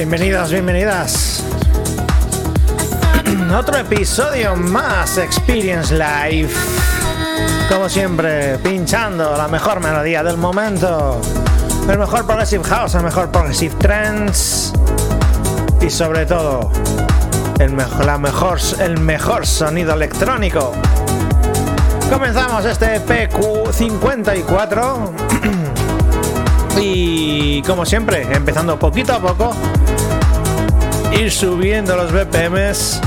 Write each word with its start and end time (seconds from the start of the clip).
Bienvenidas, 0.00 0.50
bienvenidas. 0.50 1.44
Otro 3.54 3.76
episodio 3.76 4.56
más 4.56 5.18
Experience 5.18 5.92
Live. 5.92 6.48
Como 7.68 7.86
siempre, 7.86 8.56
pinchando 8.58 9.36
la 9.36 9.46
mejor 9.46 9.80
melodía 9.80 10.22
del 10.22 10.38
momento. 10.38 11.20
El 11.86 11.98
mejor 11.98 12.24
Progressive 12.24 12.64
House, 12.64 12.94
el 12.94 13.02
mejor 13.02 13.30
Progressive 13.30 13.74
Trance. 13.74 14.72
Y 15.82 15.90
sobre 15.90 16.24
todo, 16.24 16.72
el 17.58 17.74
mejor, 17.74 18.06
la 18.06 18.16
mejor, 18.16 18.58
el 18.78 18.98
mejor 18.98 19.46
sonido 19.46 19.92
electrónico. 19.92 20.72
Comenzamos 22.10 22.64
este 22.64 23.02
PQ54. 23.02 25.10
y 26.80 27.60
como 27.62 27.84
siempre, 27.84 28.22
empezando 28.34 28.78
poquito 28.78 29.12
a 29.12 29.20
poco, 29.20 29.54
ir 31.20 31.30
subiendo 31.30 31.96
los 31.96 32.10
BPMs 32.12 32.98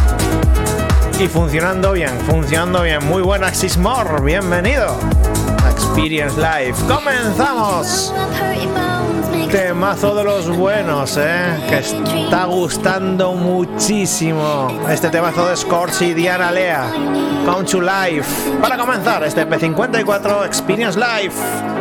y 1.20 1.28
funcionando 1.28 1.94
bien, 1.94 2.12
funcionando 2.28 2.84
bien. 2.84 3.04
Muy 3.06 3.24
buena 3.24 3.48
Axis 3.48 3.76
More, 3.76 4.22
bienvenido 4.22 4.96
Experience 5.72 6.40
Live. 6.40 6.76
Comenzamos. 6.88 8.14
Temazo 9.52 10.14
de 10.14 10.24
los 10.24 10.48
buenos, 10.56 11.18
¿eh? 11.18 11.58
que 11.68 11.80
está 11.80 12.46
gustando 12.46 13.34
muchísimo. 13.34 14.72
Este 14.90 15.10
temazo 15.10 15.48
de 15.48 15.58
Scorch 15.58 16.04
y 16.04 16.14
Diana 16.14 16.52
Lea, 16.52 16.92
Count 17.46 17.72
to 17.72 17.82
Life. 17.82 18.52
Para 18.62 18.78
comenzar 18.78 19.24
este 19.24 19.48
P54 19.48 20.46
Experience 20.46 21.00
Live. 21.00 21.73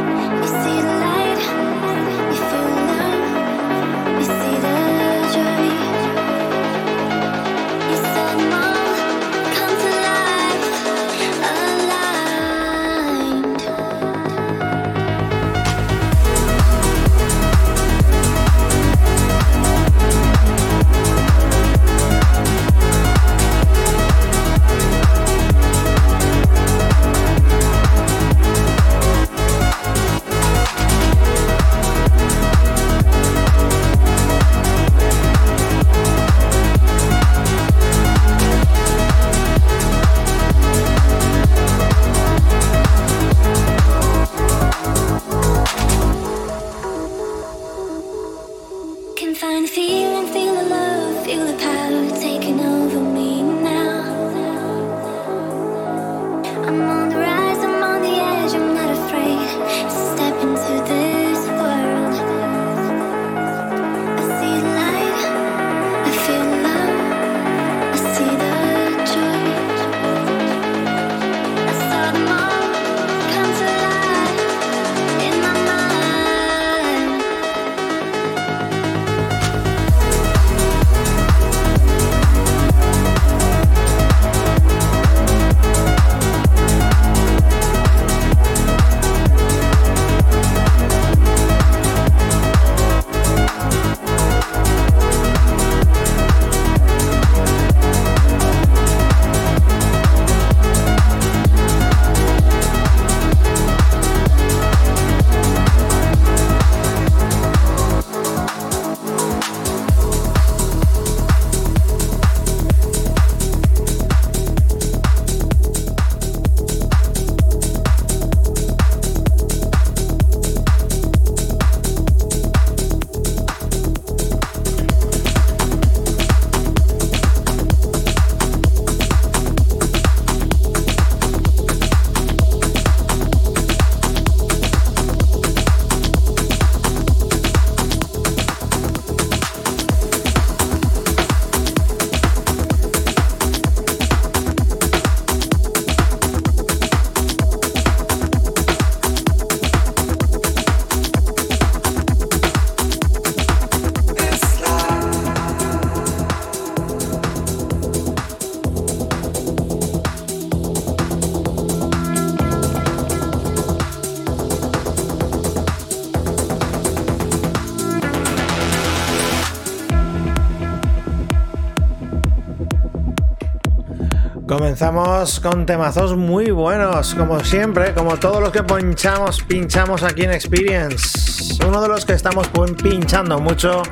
Comenzamos 174.83 175.39
con 175.39 175.65
temazos 175.65 176.17
muy 176.17 176.51
buenos, 176.51 177.15
como 177.15 177.39
siempre, 177.45 177.95
como 177.95 178.17
todos 178.17 178.41
los 178.41 178.51
que 178.51 178.65
pinchamos, 178.65 179.41
pinchamos 179.41 180.03
aquí 180.03 180.23
en 180.23 180.33
Experience. 180.33 181.57
Uno 181.65 181.81
de 181.81 181.87
los 181.87 182.05
que 182.05 182.15
estamos 182.15 182.51
pinchando 182.83 183.39
mucho 183.39 183.83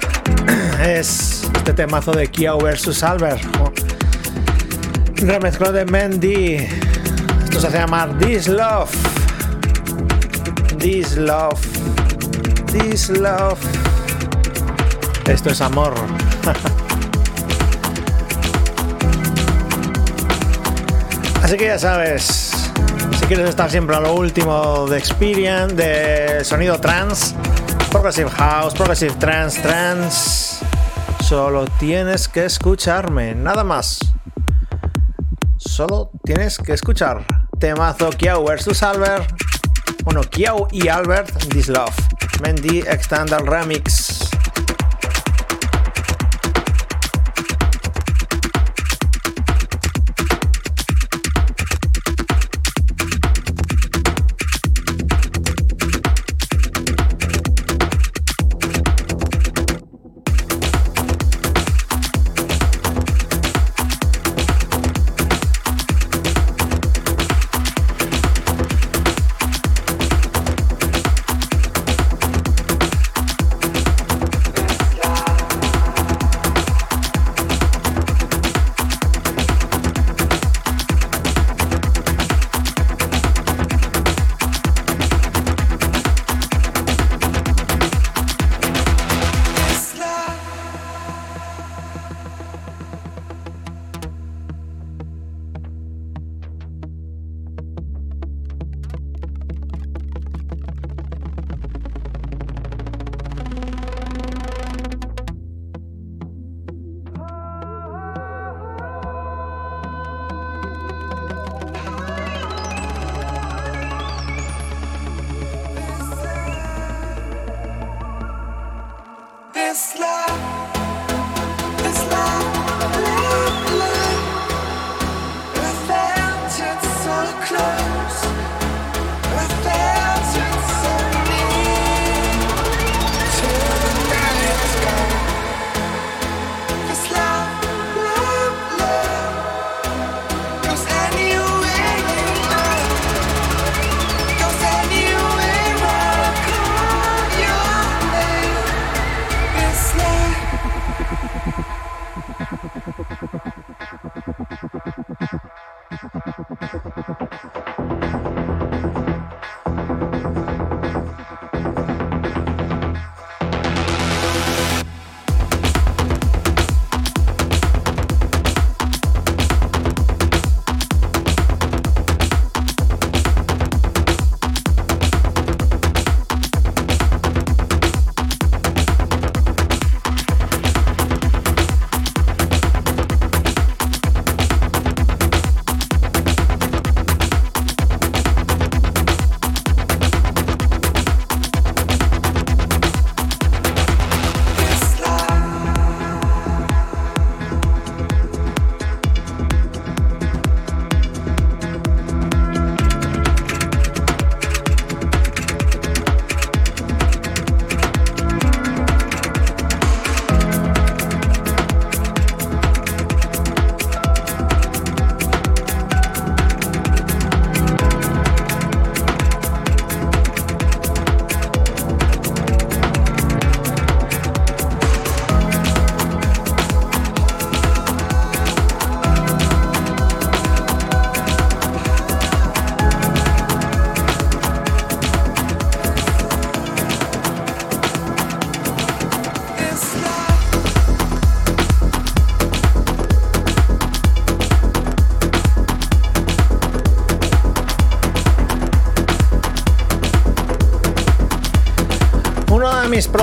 es 0.84 1.48
este 1.54 1.72
temazo 1.72 2.10
de 2.10 2.26
Kiao 2.26 2.58
vs 2.58 3.00
Albert. 3.04 3.42
Remezclo 5.18 5.70
de 5.70 5.84
Mendy. 5.84 6.66
Esto 7.44 7.60
se 7.60 7.68
hace 7.68 7.78
llamar 7.78 8.18
This 8.18 8.48
Love. 8.48 8.90
This 10.80 11.16
Love. 11.16 11.60
This 12.72 13.08
Love. 13.10 13.60
Esto 15.28 15.50
es 15.50 15.60
amor. 15.60 15.94
Así 21.48 21.56
que 21.56 21.64
ya 21.64 21.78
sabes, 21.78 22.50
si 23.18 23.26
quieres 23.26 23.48
estar 23.48 23.70
siempre 23.70 23.96
a 23.96 24.00
lo 24.00 24.12
último 24.12 24.86
de 24.86 24.98
Experience, 24.98 25.74
de 25.74 26.44
sonido 26.44 26.78
trans, 26.78 27.34
Progressive 27.90 28.28
House, 28.28 28.74
Progressive 28.74 29.14
Trance, 29.14 29.58
Trance, 29.62 30.62
solo 31.24 31.64
tienes 31.78 32.28
que 32.28 32.44
escucharme, 32.44 33.34
nada 33.34 33.64
más. 33.64 33.98
Solo 35.56 36.10
tienes 36.22 36.58
que 36.58 36.74
escuchar 36.74 37.24
temazo 37.58 38.10
Kiao 38.10 38.44
vs 38.44 38.82
Albert, 38.82 39.32
bueno, 40.04 40.20
Kiao 40.20 40.68
y 40.70 40.88
Albert, 40.88 41.34
This 41.48 41.68
Love, 41.68 41.96
Mendy 42.42 42.80
Extended 42.80 43.40
Remix. 43.46 43.97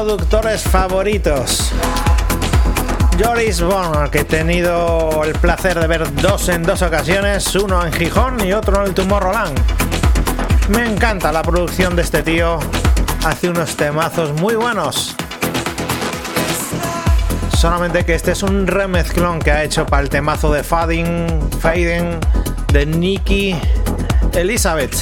Productores 0.05 0.61
favoritos. 0.61 1.71
Joris 3.19 3.59
Bond, 3.59 4.11
que 4.11 4.19
he 4.19 4.23
tenido 4.23 5.23
el 5.23 5.33
placer 5.33 5.79
de 5.79 5.87
ver 5.87 6.13
dos 6.21 6.47
en 6.49 6.61
dos 6.61 6.83
ocasiones, 6.83 7.55
uno 7.55 7.83
en 7.83 7.91
Gijón 7.91 8.45
y 8.45 8.53
otro 8.53 8.81
en 8.81 8.89
el 8.89 8.93
Tomorrowland. 8.93 9.57
Me 10.69 10.85
encanta 10.85 11.31
la 11.31 11.41
producción 11.41 11.95
de 11.95 12.03
este 12.03 12.21
tío, 12.21 12.59
hace 13.25 13.49
unos 13.49 13.75
temazos 13.75 14.39
muy 14.39 14.53
buenos. 14.53 15.15
Solamente 17.57 18.05
que 18.05 18.13
este 18.13 18.33
es 18.33 18.43
un 18.43 18.67
remezclón 18.67 19.39
que 19.39 19.49
ha 19.49 19.63
hecho 19.63 19.87
para 19.87 20.03
el 20.03 20.09
temazo 20.09 20.53
de 20.53 20.61
Fading, 20.61 21.49
Fading 21.59 22.19
de 22.71 22.85
Nicky 22.85 23.55
Elizabeth. 24.33 24.97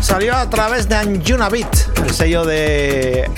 Salió 0.00 0.34
a 0.34 0.48
través 0.48 0.88
de 0.88 0.94
Anjuna 0.94 1.50
Beat, 1.50 1.98
el 2.06 2.10
sello 2.10 2.46
de 2.46 3.30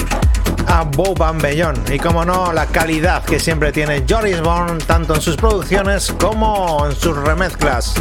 a 0.73 0.85
Bob 0.85 1.19
Bellón 1.41 1.75
y 1.93 1.99
como 1.99 2.25
no 2.25 2.51
la 2.51 2.65
calidad 2.65 3.23
que 3.25 3.39
siempre 3.39 3.73
tiene 3.73 4.05
Joris 4.09 4.41
Bond 4.41 4.83
tanto 4.87 5.15
en 5.15 5.21
sus 5.21 5.37
producciones 5.37 6.11
como 6.19 6.87
en 6.87 6.97
sus 6.97 7.15
remezclas. 7.15 7.95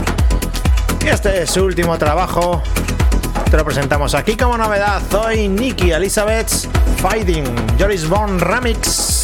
Este 1.06 1.44
es 1.44 1.52
su 1.52 1.66
último 1.66 1.98
trabajo. 1.98 2.64
Te 3.50 3.58
lo 3.58 3.66
presentamos 3.66 4.16
aquí 4.16 4.38
como 4.38 4.58
novedad. 4.58 5.02
Soy 5.12 5.50
Nicky 5.50 5.92
Elizabeth 5.92 6.50
Fighting 7.02 7.44
Joris 7.78 8.08
Bond 8.08 8.42
Remix. 8.42 9.21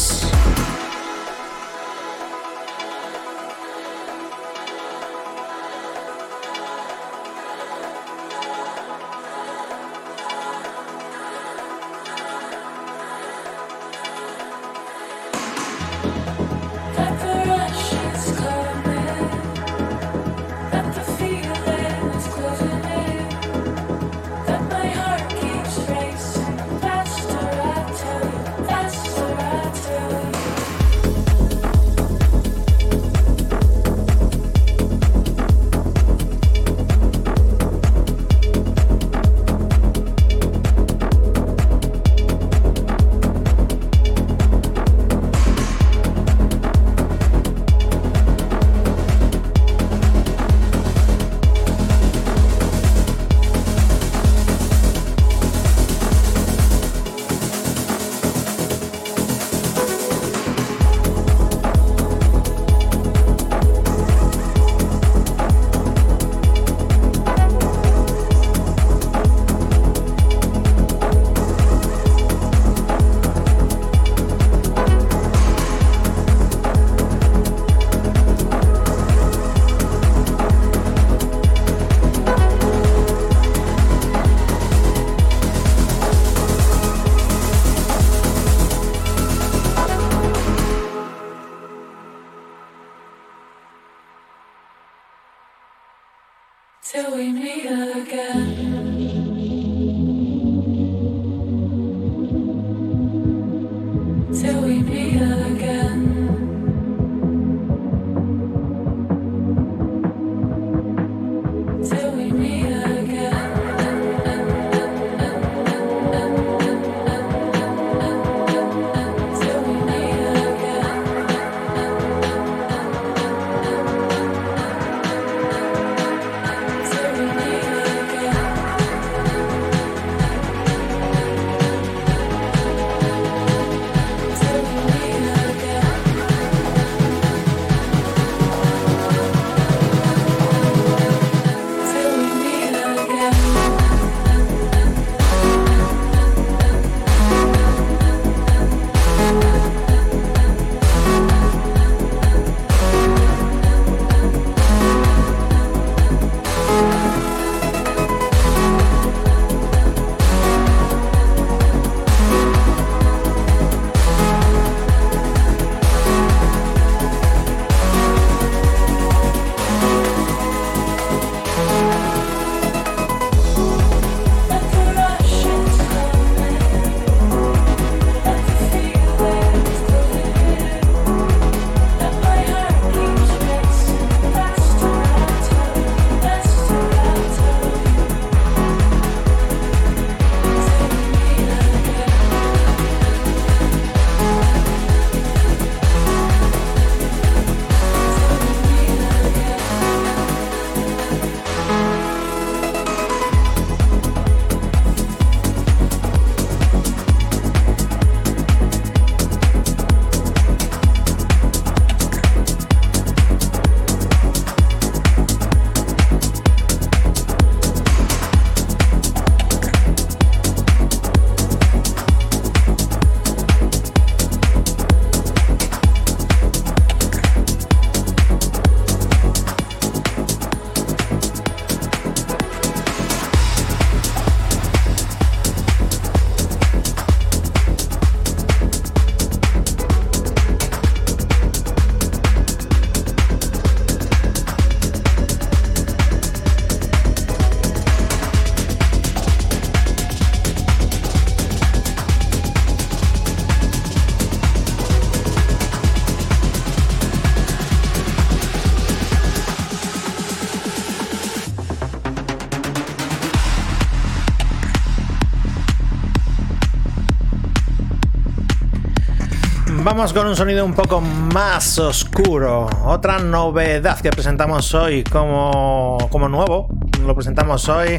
Vamos 269.90 270.12
con 270.12 270.26
un 270.26 270.36
sonido 270.36 270.66
un 270.66 270.74
poco 270.74 271.00
más 271.00 271.78
oscuro. 271.78 272.68
Otra 272.84 273.18
novedad 273.20 273.98
que 273.98 274.10
presentamos 274.10 274.74
hoy 274.74 275.02
como, 275.02 275.96
como 276.10 276.28
nuevo. 276.28 276.68
Lo 277.06 277.14
presentamos 277.14 277.66
hoy. 277.70 277.98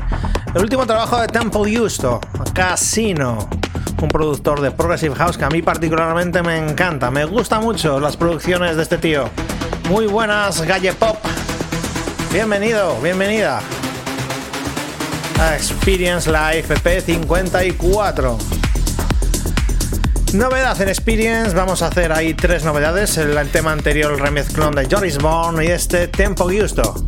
El 0.53 0.61
último 0.61 0.85
trabajo 0.85 1.19
de 1.19 1.25
Temple 1.25 1.75
Justo, 1.75 2.21
Casino. 2.53 3.49
Un 3.99 4.07
productor 4.07 4.61
de 4.61 4.69
Progressive 4.69 5.15
House 5.15 5.35
que 5.35 5.45
a 5.45 5.49
mí 5.49 5.63
particularmente 5.63 6.43
me 6.43 6.57
encanta. 6.59 7.09
Me 7.09 7.25
gusta 7.25 7.59
mucho 7.59 7.99
las 7.99 8.15
producciones 8.15 8.75
de 8.75 8.83
este 8.83 8.99
tío. 8.99 9.27
Muy 9.89 10.05
buenas, 10.05 10.61
Galle 10.61 10.93
Pop. 10.93 11.17
Bienvenido, 12.31 13.01
bienvenida. 13.01 13.61
A 15.39 15.55
Experience 15.55 16.29
Live 16.29 16.67
EP54. 16.67 18.58
Novedad 20.33 20.79
en 20.79 20.89
Experience, 20.89 21.55
vamos 21.55 21.81
a 21.81 21.87
hacer 21.87 22.11
ahí 22.11 22.35
tres 22.35 22.63
novedades. 22.63 23.17
El, 23.17 23.35
tema 23.49 23.71
anterior, 23.71 24.13
el 24.13 24.19
remezclón 24.19 24.75
de 24.75 24.87
Joris 24.89 25.17
Bourne 25.17 25.65
y 25.65 25.69
este 25.69 26.07
Tempo 26.07 26.47
Gusto. 26.47 27.03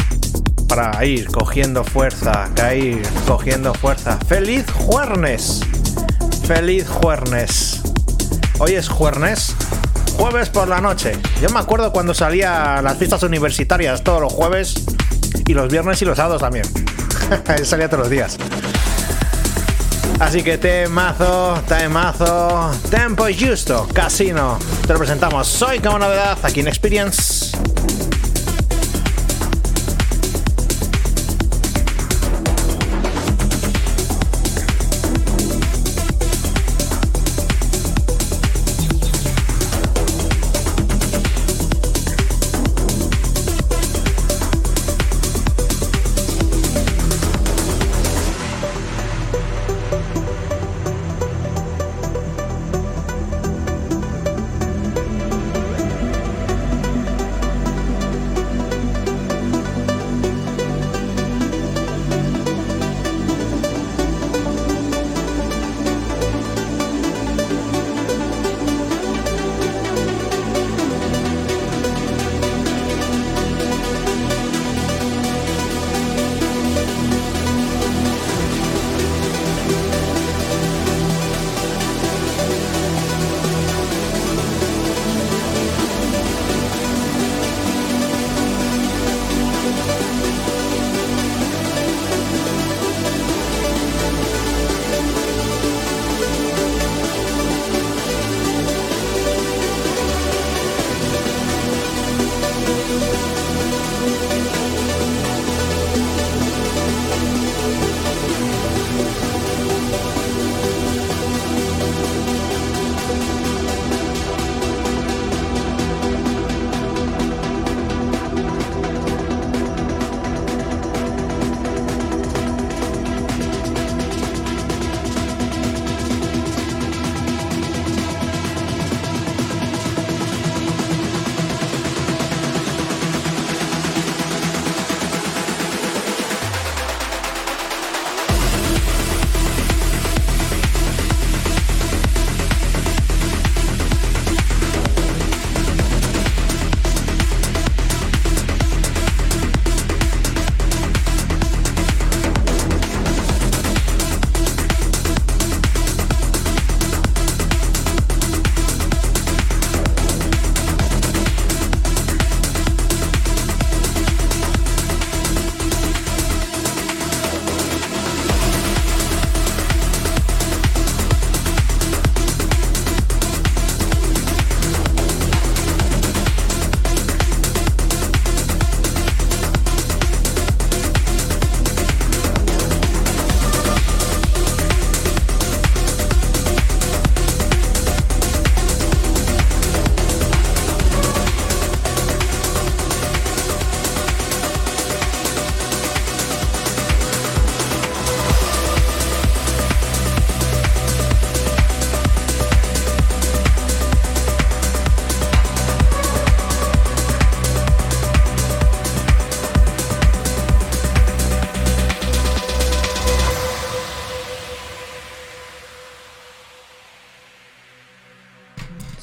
Para 0.67 1.05
ir 1.05 1.27
cogiendo 1.27 1.83
fuerza, 1.83 2.49
caer 2.55 3.03
cogiendo 3.27 3.75
fuerza. 3.75 4.17
¡Feliz 4.27 4.65
Juernes! 4.71 5.61
¡Feliz 6.47 6.87
Juernes! 6.87 7.81
Hoy 8.57 8.73
es 8.73 8.89
Juernes, 8.89 9.55
jueves 10.17 10.49
por 10.49 10.67
la 10.67 10.81
noche. 10.81 11.13
Yo 11.41 11.49
me 11.49 11.59
acuerdo 11.59 11.91
cuando 11.91 12.15
salía 12.15 12.77
a 12.77 12.81
las 12.81 12.97
fiestas 12.97 13.21
universitarias 13.21 14.03
todos 14.03 14.21
los 14.21 14.33
jueves 14.33 14.83
y 15.45 15.53
los 15.53 15.71
viernes 15.71 16.01
y 16.01 16.05
los 16.05 16.17
sábados 16.17 16.41
también. 16.41 16.65
salía 17.63 17.87
todos 17.87 18.01
los 18.01 18.09
días. 18.09 18.37
Así 20.21 20.43
que 20.43 20.55
temazo, 20.59 21.59
temazo, 21.67 22.69
tempo 22.91 23.25
justo, 23.37 23.87
casino. 23.91 24.59
Te 24.85 24.93
lo 24.93 24.99
presentamos 24.99 25.47
Soy 25.47 25.79
como 25.79 25.97
novedad 25.97 26.37
aquí 26.43 26.59
en 26.59 26.67
Experience. 26.67 27.40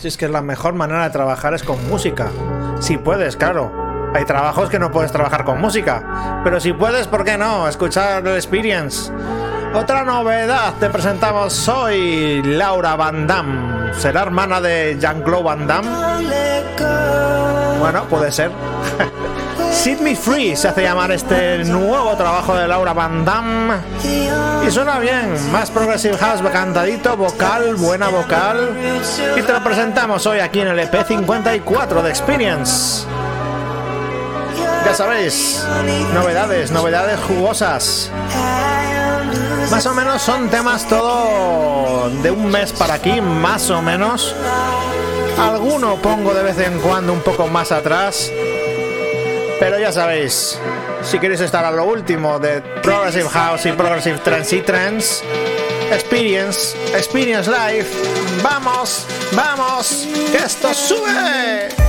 Es 0.08 0.16
que 0.16 0.28
la 0.28 0.42
mejor 0.42 0.74
manera 0.74 1.04
de 1.04 1.10
trabajar 1.10 1.54
es 1.54 1.62
con 1.62 1.86
música. 1.88 2.28
Si 2.80 2.98
puedes, 2.98 3.36
claro. 3.36 4.10
Hay 4.14 4.24
trabajos 4.24 4.70
que 4.70 4.78
no 4.78 4.90
puedes 4.90 5.12
trabajar 5.12 5.44
con 5.44 5.60
música. 5.60 6.40
Pero 6.42 6.58
si 6.60 6.72
puedes, 6.72 7.06
¿por 7.06 7.24
qué 7.24 7.36
no? 7.36 7.68
Escuchar 7.68 8.26
el 8.26 8.34
experience. 8.34 9.12
Otra 9.74 10.02
novedad, 10.02 10.74
te 10.80 10.88
presentamos 10.88 11.52
Soy 11.52 12.42
Laura 12.42 12.96
Van 12.96 13.26
Damme. 13.26 13.92
¿Será 13.92 14.22
hermana 14.22 14.60
de 14.62 14.96
Jean-Claude 14.98 15.44
Van 15.44 15.66
Damme? 15.66 15.90
Bueno, 17.78 18.04
puede 18.04 18.32
ser. 18.32 18.50
Sit 19.88 20.00
Me 20.00 20.14
Free 20.14 20.54
se 20.54 20.68
hace 20.68 20.82
llamar 20.82 21.10
este 21.12 21.64
nuevo 21.64 22.14
trabajo 22.14 22.54
de 22.54 22.68
Laura 22.68 22.92
Van 22.92 23.24
Damme. 23.24 23.76
Y 24.66 24.70
suena 24.70 24.98
bien, 24.98 25.50
más 25.50 25.70
Progressive 25.70 26.18
House 26.18 26.42
cantadito, 26.52 27.16
vocal, 27.16 27.74
buena 27.76 28.08
vocal. 28.08 28.76
Y 29.34 29.40
te 29.40 29.50
lo 29.50 29.64
presentamos 29.64 30.26
hoy 30.26 30.40
aquí 30.40 30.60
en 30.60 30.68
el 30.68 30.78
EP 30.80 31.06
54 31.06 32.02
de 32.02 32.10
Experience. 32.10 33.06
Ya 34.84 34.92
sabéis, 34.92 35.66
novedades, 36.12 36.70
novedades 36.70 37.18
jugosas. 37.20 38.10
Más 39.70 39.86
o 39.86 39.94
menos 39.94 40.20
son 40.20 40.50
temas 40.50 40.86
todo 40.86 42.10
de 42.22 42.30
un 42.30 42.50
mes 42.50 42.74
para 42.74 42.92
aquí, 42.92 43.22
más 43.22 43.70
o 43.70 43.80
menos. 43.80 44.36
Alguno 45.38 45.96
pongo 45.96 46.34
de 46.34 46.42
vez 46.42 46.58
en 46.58 46.78
cuando 46.80 47.14
un 47.14 47.20
poco 47.20 47.46
más 47.46 47.72
atrás. 47.72 48.30
Pero 49.58 49.78
ya 49.78 49.90
sabéis, 49.90 50.58
si 51.02 51.18
queréis 51.18 51.40
estar 51.40 51.64
a 51.64 51.70
lo 51.70 51.84
último 51.84 52.38
de 52.38 52.60
Progressive 52.82 53.28
House 53.28 53.66
y 53.66 53.72
Progressive 53.72 54.18
Trance 54.18 54.56
y 54.56 54.60
Trance, 54.62 55.24
Experience, 55.92 56.76
Experience 56.94 57.50
Live, 57.50 57.86
vamos, 58.42 59.06
vamos, 59.34 60.06
que 60.30 60.38
esto 60.38 60.72
sube. 60.72 61.87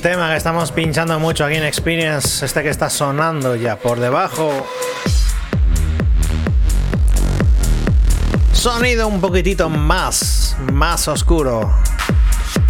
Tema 0.00 0.30
que 0.30 0.36
estamos 0.36 0.72
pinchando 0.72 1.18
mucho 1.18 1.44
aquí 1.44 1.56
en 1.56 1.64
Experience, 1.64 2.44
este 2.44 2.62
que 2.62 2.70
está 2.70 2.88
sonando 2.88 3.54
ya 3.56 3.76
por 3.76 4.00
debajo. 4.00 4.66
Sonido 8.52 9.08
un 9.08 9.20
poquitito 9.20 9.68
más, 9.68 10.56
más 10.72 11.06
oscuro. 11.08 11.74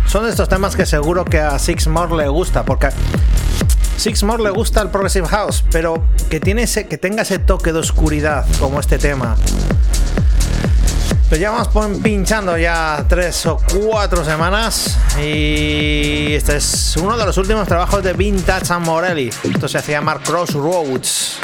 Son 0.07 0.27
estos 0.27 0.49
temas 0.49 0.75
que 0.75 0.87
seguro 0.87 1.25
que 1.25 1.38
a 1.38 1.59
Sixmore 1.59 2.16
le 2.16 2.29
gusta, 2.29 2.64
porque 2.64 2.88
Sixmore 3.97 4.43
le 4.43 4.51
gusta 4.51 4.83
el 4.83 4.88
Progressive 4.88 5.29
House, 5.29 5.64
pero 5.71 6.03
que, 6.31 6.40
tiene 6.40 6.66
que 6.66 6.99
tenga 6.99 7.23
ese 7.23 7.38
toque 7.38 7.73
de 7.73 7.79
oscuridad 7.79 8.45
como 8.59 8.81
este 8.81 8.99
tema. 8.99 9.37
Lo 11.31 11.37
llevamos 11.37 11.69
pinchando 12.03 12.59
ya 12.59 13.05
tres 13.09 13.47
o 13.47 13.57
cuatro 13.73 14.25
semanas 14.25 14.99
y 15.16 16.33
este 16.33 16.57
es 16.57 16.97
uno 16.97 17.16
de 17.16 17.25
los 17.25 17.38
últimos 17.38 17.69
trabajos 17.69 18.03
de 18.03 18.14
Vintage 18.14 18.73
and 18.73 18.85
Morelli. 18.85 19.31
Esto 19.45 19.69
se 19.69 19.79
hacía 19.79 19.99
llamar 19.99 20.19
Crossroads. 20.25 21.38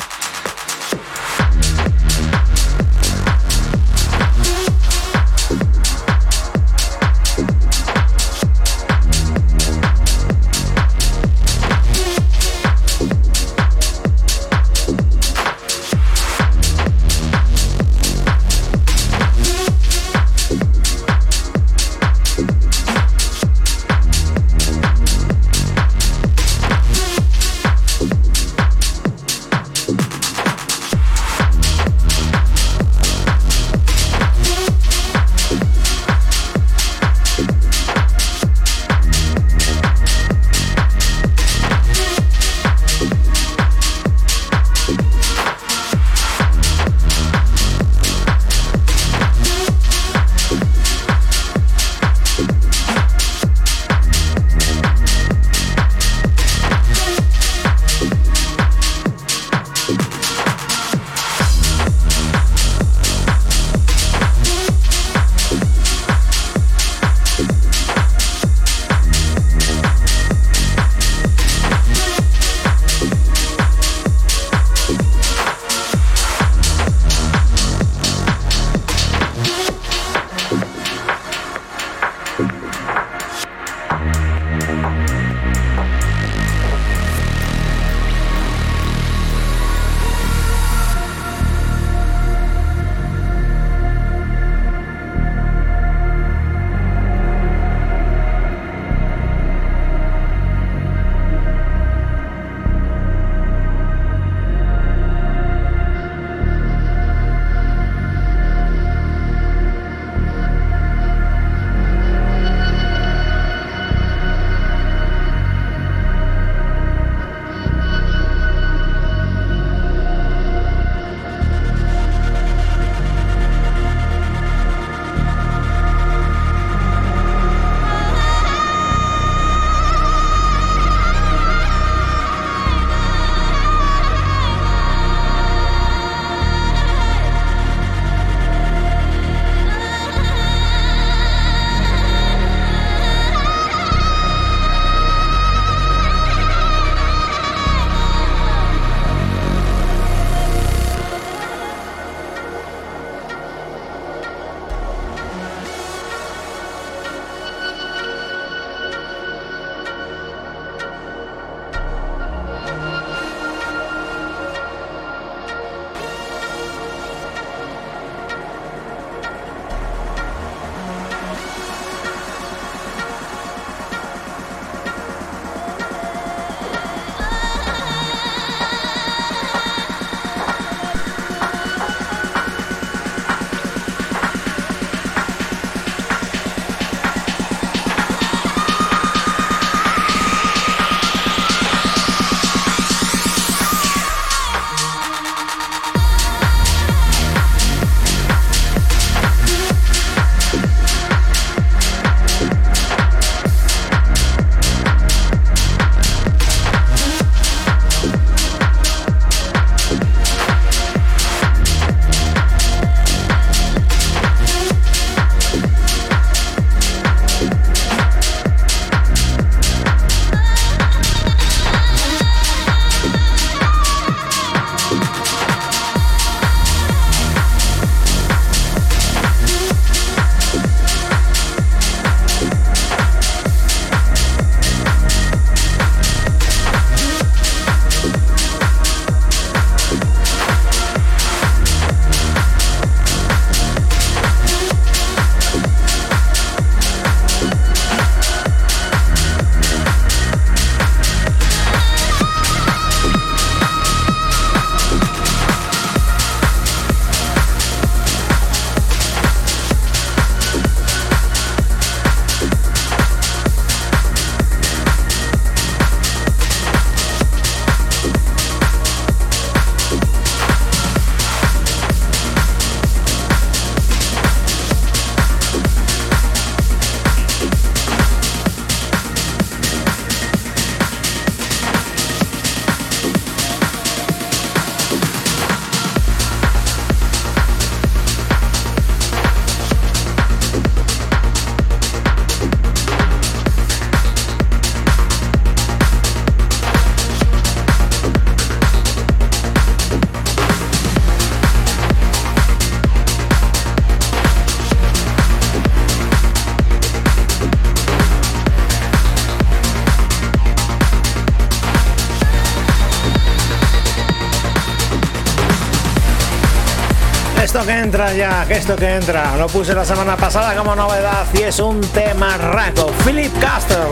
Que 317.66 317.72
entra 317.72 318.12
ya, 318.12 318.44
que 318.46 318.54
esto 318.54 318.76
que 318.76 318.94
entra. 318.94 319.36
Lo 319.36 319.48
puse 319.48 319.74
la 319.74 319.84
semana 319.84 320.16
pasada 320.16 320.54
como 320.54 320.76
novedad 320.76 321.26
y 321.32 321.42
es 321.42 321.58
un 321.58 321.80
tema 321.80 322.36
raco. 322.36 322.92
Philip 323.04 323.32
Castle, 323.40 323.90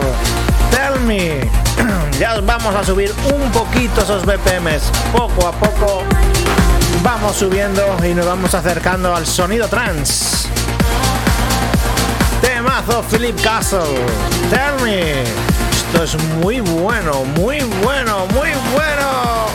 Tell 0.71 1.01
Me. 1.01 1.41
ya 2.21 2.41
vamos 2.41 2.75
a 2.75 2.85
subir 2.85 3.13
un 3.35 3.51
poquito 3.51 4.03
esos 4.03 4.25
BPMs. 4.25 4.93
Poco 5.13 5.49
a 5.49 5.53
poco 5.53 6.05
vamos 7.03 7.37
subiendo 7.37 7.83
y 8.05 8.15
nos 8.15 8.27
vamos 8.27 8.55
acercando 8.55 9.15
al 9.15 9.27
sonido 9.27 9.67
trans. 9.67 10.49
Temazo 12.41 13.03
Philip 13.11 13.41
Castle, 13.43 13.81
Tell 14.51 14.85
Me. 14.85 15.23
Esto 15.23 16.05
es 16.05 16.23
muy 16.41 16.61
bueno, 16.61 17.25
muy 17.37 17.61
bueno, 17.83 18.27
muy 18.27 18.51
bueno. 18.73 19.54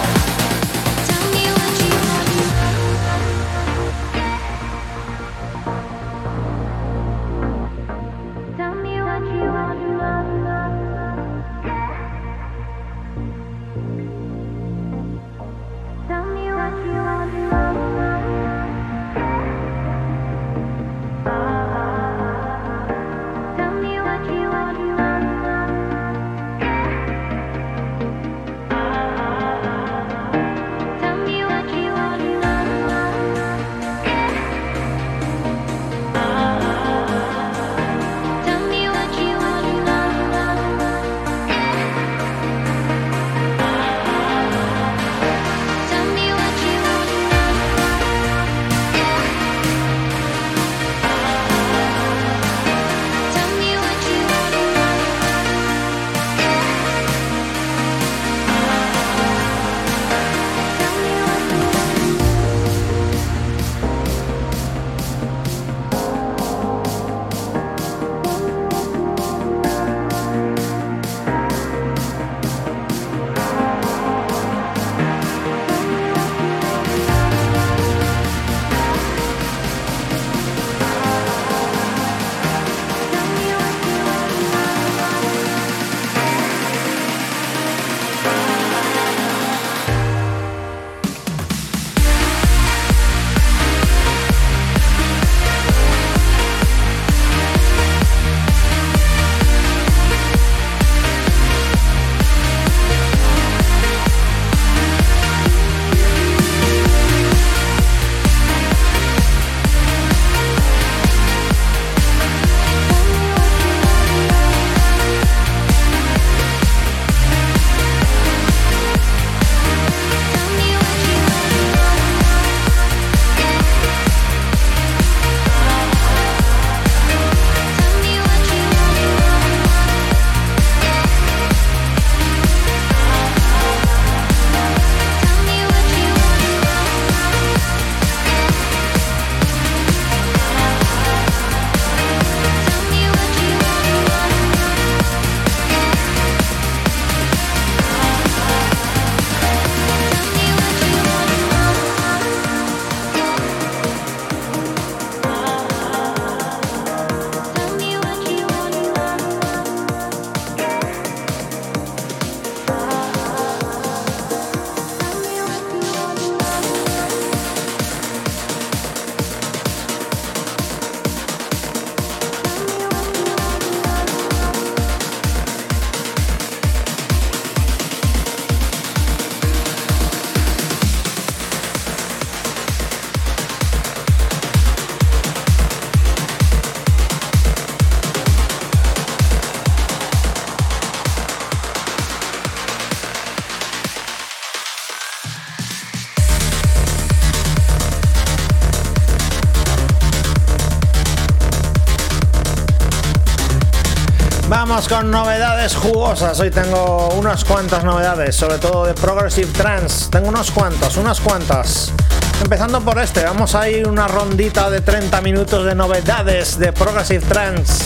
Con 204.69 205.09
novedades 205.09 205.75
jugosas. 205.75 206.39
Hoy 206.39 206.51
tengo 206.51 207.09
unas 207.15 207.43
cuantas 207.43 207.83
novedades, 207.83 208.35
sobre 208.35 208.59
todo 208.59 208.85
de 208.85 208.93
Progressive 208.93 209.51
Trance. 209.51 210.11
Tengo 210.11 210.29
unos 210.29 210.51
cuantos, 210.51 210.95
unas 210.97 211.19
cuantas. 211.19 211.91
Empezando 212.39 212.79
por 212.79 212.99
este, 212.99 213.23
vamos 213.23 213.55
a 213.55 213.67
ir 213.67 213.87
una 213.87 214.07
rondita 214.07 214.69
de 214.69 214.81
30 214.81 215.21
minutos 215.21 215.65
de 215.65 215.73
novedades 215.73 216.59
de 216.59 216.71
Progressive 216.71 217.25
Trance. 217.27 217.83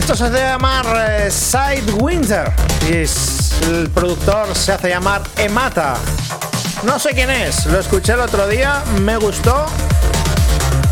Esto 0.00 0.16
se 0.16 0.24
hace 0.24 0.38
llamar 0.38 0.86
eh, 1.08 1.30
Sidewinder 1.30 2.52
y 2.90 3.06
el 3.72 3.88
productor 3.90 4.56
se 4.56 4.72
hace 4.72 4.88
llamar 4.88 5.22
Emata. 5.36 5.94
No 6.82 6.98
sé 6.98 7.10
quién 7.14 7.30
es, 7.30 7.64
lo 7.66 7.78
escuché 7.78 8.14
el 8.14 8.20
otro 8.20 8.48
día, 8.48 8.82
me 9.02 9.16
gustó 9.18 9.66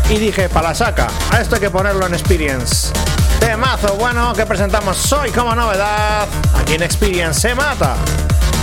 y 0.09 0.19
dije, 0.19 0.47
para 0.47 0.69
la 0.69 0.75
saca, 0.75 1.09
a 1.31 1.41
esto 1.41 1.55
hay 1.55 1.61
que 1.61 1.69
ponerlo 1.69 2.05
en 2.05 2.13
Experience. 2.13 2.93
Temazo 3.39 3.95
bueno 3.95 4.33
que 4.33 4.45
presentamos 4.45 5.11
hoy 5.13 5.31
como 5.31 5.55
novedad 5.55 6.27
aquí 6.55 6.73
en 6.73 6.83
Experience 6.83 7.41
se 7.41 7.55
mata. 7.55 7.95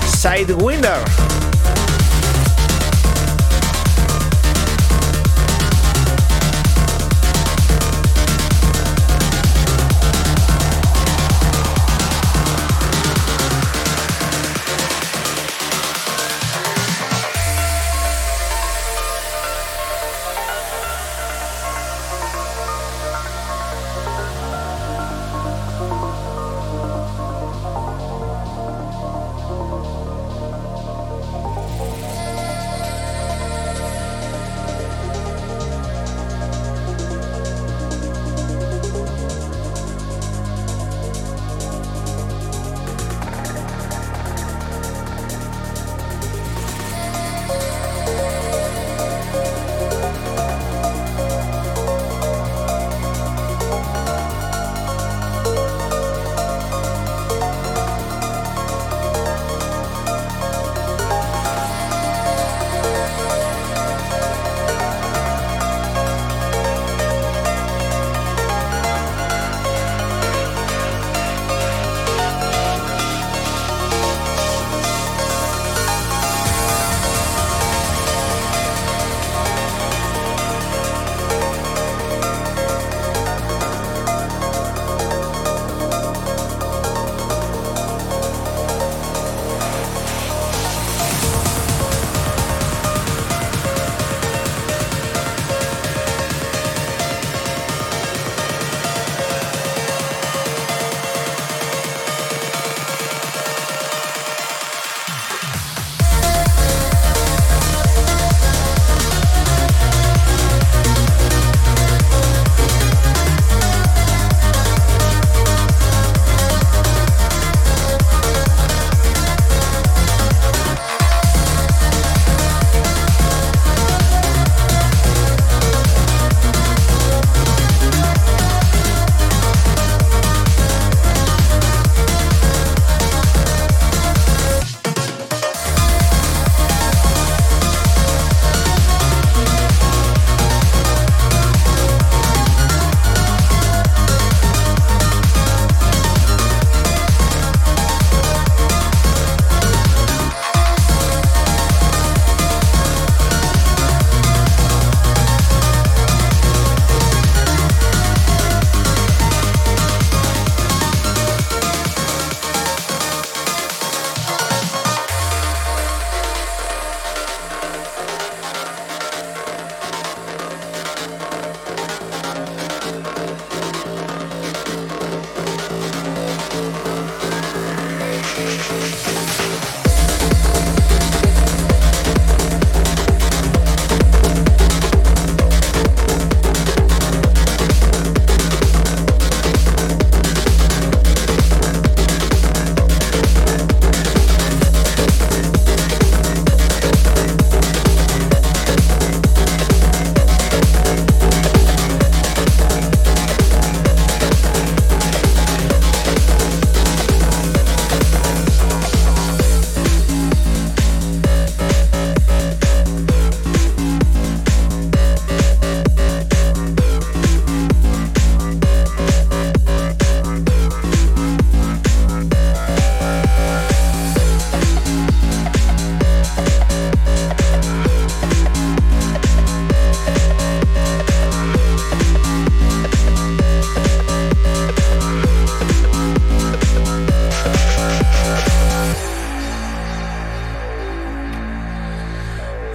Sidewinder. 0.06 1.32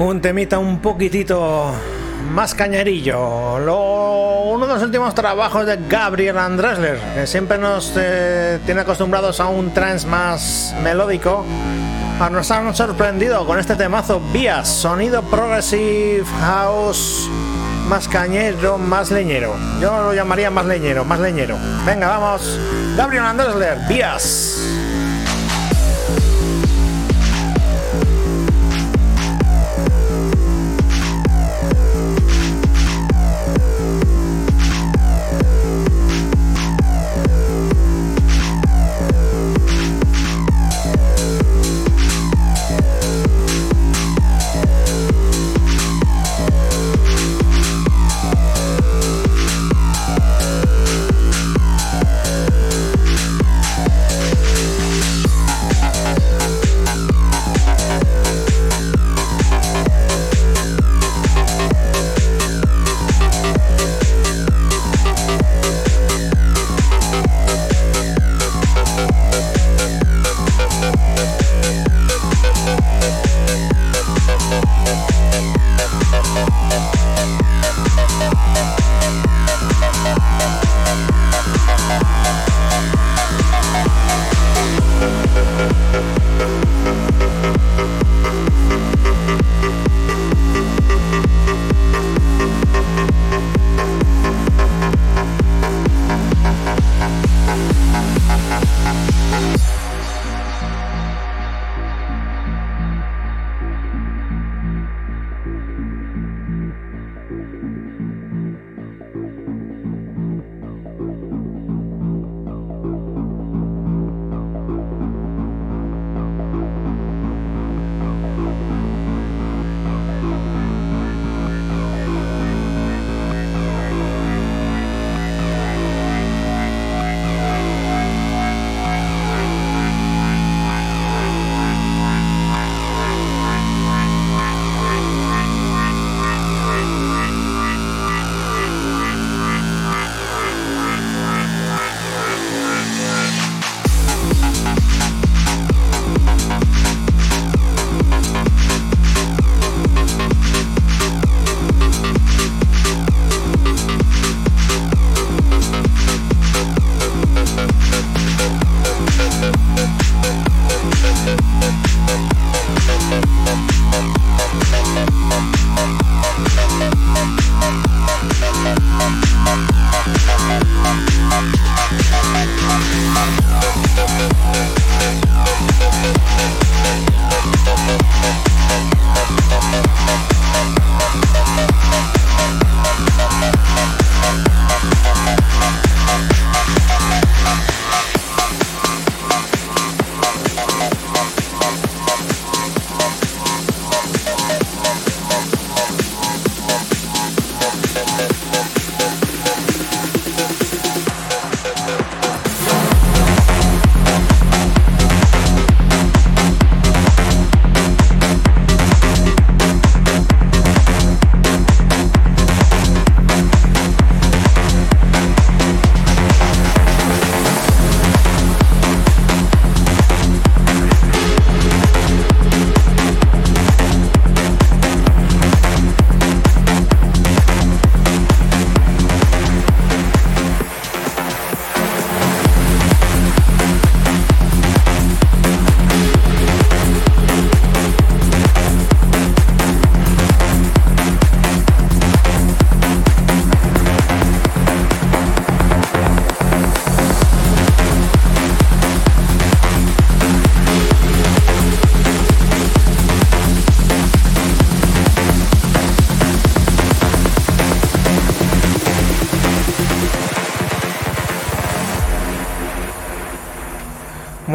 Un 0.10 0.22
temita 0.22 0.58
un 0.58 0.80
poquitito 0.80 1.74
más 2.32 2.56
cañerillo. 2.56 3.60
Lo, 3.60 4.44
uno 4.44 4.66
de 4.66 4.74
los 4.76 4.84
últimos 4.84 5.14
trabajos 5.14 5.66
de 5.66 5.78
Gabriel 5.90 6.38
Andresler, 6.38 6.98
que 7.14 7.28
siempre 7.28 7.58
nos 7.58 7.94
eh, 7.98 8.60
tiene 8.66 8.82
acostumbrados 8.82 9.40
a 9.42 9.48
un 9.48 9.74
trance 9.74 10.08
más 10.08 10.74
melódico. 10.82 11.46
Nos 12.32 12.50
han 12.52 12.74
sorprendido 12.74 13.46
con 13.46 13.60
este 13.60 13.76
temazo 13.76 14.22
Vías, 14.32 14.68
sonido 14.68 15.22
progressive 15.24 16.26
house, 16.40 17.30
más 17.90 18.08
cañero, 18.08 18.78
más 18.78 19.12
leñero. 19.12 19.56
Yo 19.82 20.02
lo 20.02 20.14
llamaría 20.14 20.50
más 20.50 20.66
leñero, 20.66 21.04
más 21.04 21.20
leñero. 21.20 21.58
Venga, 21.86 22.08
vamos. 22.08 22.58
Gabriel 22.96 23.26
Andresler, 23.26 23.78
Vías. 23.88 24.77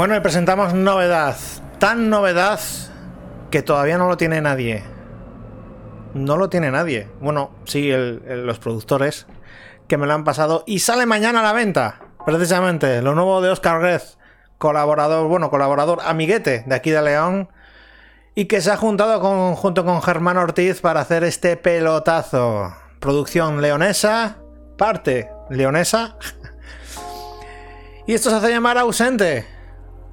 Bueno, 0.02 0.16
y 0.16 0.20
presentamos 0.20 0.74
novedad. 0.74 1.36
Tan 1.78 2.10
novedad 2.10 2.58
que 3.52 3.62
todavía 3.62 3.98
no 3.98 4.08
lo 4.08 4.16
tiene 4.16 4.40
nadie. 4.40 4.82
No 6.12 6.36
lo 6.36 6.48
tiene 6.48 6.72
nadie. 6.72 7.08
Bueno, 7.20 7.52
sí, 7.66 7.92
los 7.92 8.58
productores 8.58 9.28
que 9.86 9.98
me 9.98 10.08
lo 10.08 10.14
han 10.14 10.24
pasado. 10.24 10.64
Y 10.66 10.80
sale 10.80 11.06
mañana 11.06 11.38
a 11.38 11.44
la 11.44 11.52
venta. 11.52 12.00
Precisamente, 12.26 13.00
lo 13.00 13.14
nuevo 13.14 13.40
de 13.42 13.50
Oscar 13.50 13.80
Grez. 13.80 14.18
Colaborador, 14.58 15.28
bueno, 15.28 15.50
colaborador 15.50 16.00
amiguete 16.04 16.64
de 16.66 16.74
aquí 16.74 16.90
de 16.90 17.00
León. 17.00 17.48
Y 18.34 18.46
que 18.46 18.60
se 18.60 18.72
ha 18.72 18.76
juntado 18.76 19.20
junto 19.54 19.84
con 19.84 20.02
Germán 20.02 20.36
Ortiz 20.36 20.80
para 20.80 21.02
hacer 21.02 21.22
este 21.22 21.56
pelotazo. 21.56 22.74
Producción 22.98 23.62
leonesa, 23.62 24.38
parte 24.76 25.30
leonesa. 25.48 26.16
Y 28.04 28.14
esto 28.14 28.30
se 28.30 28.36
hace 28.36 28.50
llamar 28.50 28.78
ausente. 28.78 29.51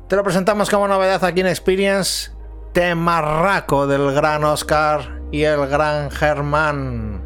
Te 0.10 0.16
lo 0.16 0.24
presentamos 0.24 0.72
como 0.72 0.88
novedad 0.88 1.24
aquí 1.24 1.42
en 1.42 1.46
Experience. 1.46 2.32
Temarraco 2.74 3.86
del 3.86 4.12
gran 4.12 4.44
Oscar 4.44 5.20
y 5.32 5.44
el 5.44 5.68
gran 5.68 6.10
Germán. 6.10 7.22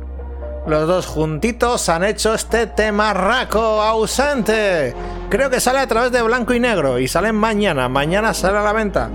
Los 0.68 0.86
dos 0.86 1.06
juntitos 1.06 1.88
han 1.88 2.04
hecho 2.04 2.34
este 2.34 2.68
temarraco 2.68 3.82
ausente. 3.82 4.94
Creo 5.30 5.50
que 5.50 5.62
sale 5.62 5.80
a 5.80 5.88
través 5.88 6.12
de 6.12 6.22
blanco 6.24 6.54
y 6.54 6.60
negro 6.60 7.00
y 7.00 7.08
sale 7.08 7.32
mañana. 7.32 7.88
Mañana 7.88 8.34
sale 8.34 8.58
a 8.58 8.64
la 8.64 8.74
venta. 8.74 9.10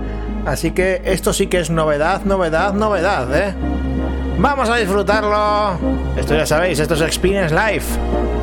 Así 0.47 0.71
que 0.71 1.03
esto 1.05 1.31
sí 1.31 1.45
que 1.45 1.59
es 1.59 1.69
novedad, 1.69 2.23
novedad, 2.23 2.73
novedad, 2.73 3.27
¿eh? 3.37 3.53
Vamos 4.39 4.67
a 4.67 4.77
disfrutarlo. 4.77 5.77
Esto 6.17 6.33
ya 6.33 6.47
sabéis, 6.47 6.79
esto 6.79 6.95
es 6.95 7.01
Experience 7.01 7.53
Live. 7.53 8.38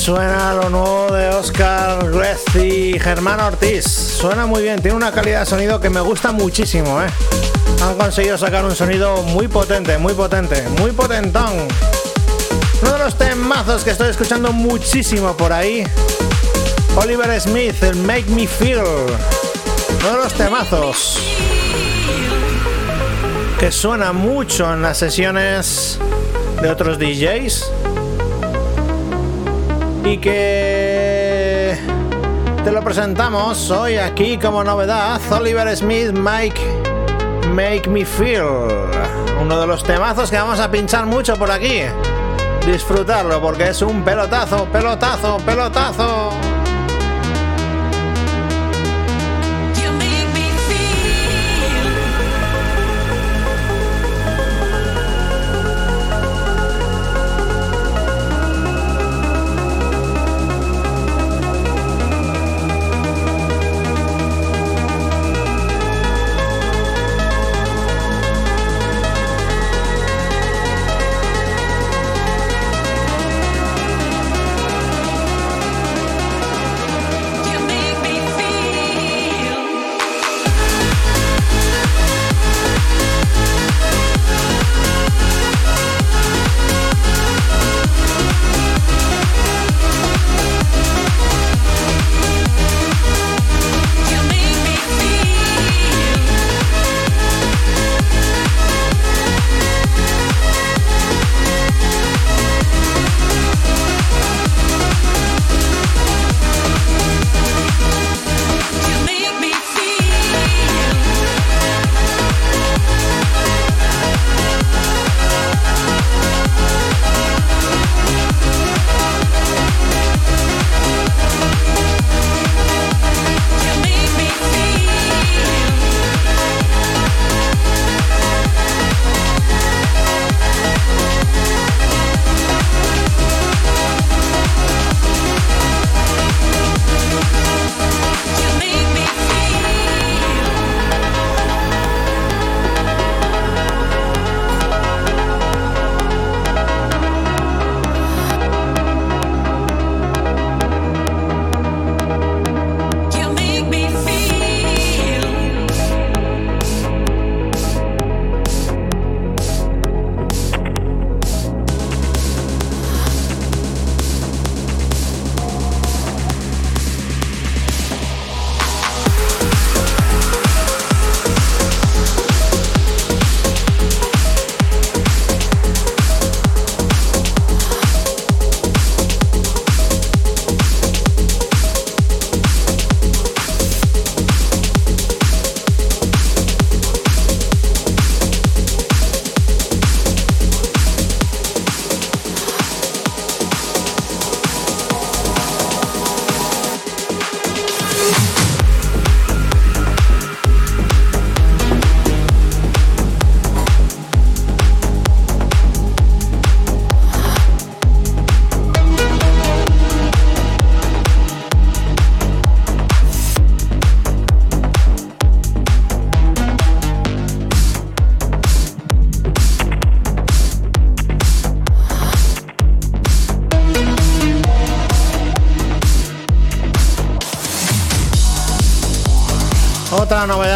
Suena 0.00 0.54
lo 0.54 0.70
nuevo 0.70 1.12
de 1.12 1.28
Oscar 1.28 2.10
Grez 2.10 2.42
y 2.56 2.98
Germán 2.98 3.38
Ortiz. 3.38 3.84
Suena 3.84 4.46
muy 4.46 4.62
bien, 4.62 4.80
tiene 4.80 4.96
una 4.96 5.12
calidad 5.12 5.40
de 5.40 5.46
sonido 5.46 5.78
que 5.78 5.90
me 5.90 6.00
gusta 6.00 6.32
muchísimo, 6.32 7.02
¿eh? 7.02 7.06
Han 7.82 7.96
conseguido 7.96 8.38
sacar 8.38 8.64
un 8.64 8.74
sonido 8.74 9.22
muy 9.24 9.46
potente, 9.46 9.98
muy 9.98 10.14
potente, 10.14 10.66
muy 10.78 10.92
potentón. 10.92 11.52
Uno 12.80 12.92
de 12.92 12.98
los 12.98 13.18
temazos 13.18 13.84
que 13.84 13.90
estoy 13.90 14.08
escuchando 14.08 14.54
muchísimo 14.54 15.36
por 15.36 15.52
ahí. 15.52 15.84
Oliver 16.96 17.38
Smith, 17.38 17.82
el 17.82 17.96
Make 17.96 18.30
Me 18.30 18.46
Feel. 18.46 18.78
Uno 18.80 20.12
de 20.12 20.24
los 20.24 20.32
temazos 20.32 21.18
que 23.58 23.70
suena 23.70 24.14
mucho 24.14 24.72
en 24.72 24.80
las 24.80 24.96
sesiones 24.96 25.98
de 26.62 26.70
otros 26.70 26.98
DJs 26.98 27.79
y 30.04 30.18
que 30.18 31.76
te 32.64 32.72
lo 32.72 32.82
presentamos 32.82 33.70
hoy 33.70 33.96
aquí 33.96 34.38
como 34.38 34.64
novedad. 34.64 35.20
Oliver 35.30 35.76
Smith 35.76 36.12
Mike 36.12 36.60
Make 37.54 37.88
Me 37.88 38.04
Feel. 38.04 38.44
Uno 39.40 39.60
de 39.60 39.66
los 39.66 39.82
temazos 39.82 40.30
que 40.30 40.36
vamos 40.36 40.60
a 40.60 40.70
pinchar 40.70 41.06
mucho 41.06 41.36
por 41.36 41.50
aquí. 41.50 41.82
Disfrutarlo 42.66 43.40
porque 43.40 43.68
es 43.68 43.82
un 43.82 44.02
pelotazo, 44.02 44.66
pelotazo, 44.66 45.38
pelotazo. 45.38 46.49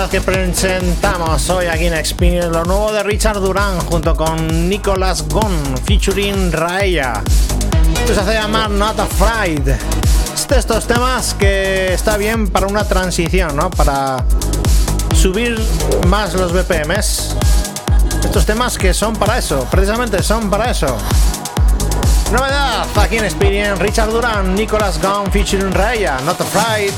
Novedad 0.04 0.10
que 0.10 0.20
presentamos 0.20 1.48
hoy 1.50 1.66
aquí 1.66 1.86
en 1.86 1.94
Experience, 1.94 2.48
lo 2.48 2.64
nuevo 2.64 2.92
de 2.92 3.02
Richard 3.02 3.40
Durán 3.40 3.78
junto 3.80 4.14
con 4.14 4.68
Nicolas 4.68 5.24
Gunn, 5.28 5.76
featuring 5.84 6.52
Raella. 6.52 7.22
Esto 8.00 8.14
se 8.14 8.20
hace 8.20 8.34
llamar 8.34 8.70
Not 8.70 8.98
Afraid. 8.98 9.68
Estos 10.50 10.86
temas 10.86 11.34
que 11.34 11.94
está 11.94 12.16
bien 12.16 12.48
para 12.48 12.66
una 12.66 12.84
transición, 12.84 13.56
¿no? 13.56 13.70
Para 13.70 14.24
subir 15.14 15.58
más 16.08 16.34
los 16.34 16.52
BPMs. 16.52 17.36
Estos 18.24 18.44
temas 18.44 18.76
que 18.76 18.92
son 18.92 19.14
para 19.16 19.38
eso, 19.38 19.66
precisamente 19.70 20.22
son 20.22 20.50
para 20.50 20.70
eso. 20.70 20.96
Novedad 22.32 22.86
aquí 22.96 23.18
en 23.18 23.24
Experience, 23.24 23.82
Richard 23.82 24.10
Durán, 24.10 24.54
Nicolas 24.54 25.00
Gunn 25.00 25.30
featuring 25.30 25.72
Raya, 25.72 26.18
Not 26.24 26.40
Afraid. 26.40 26.92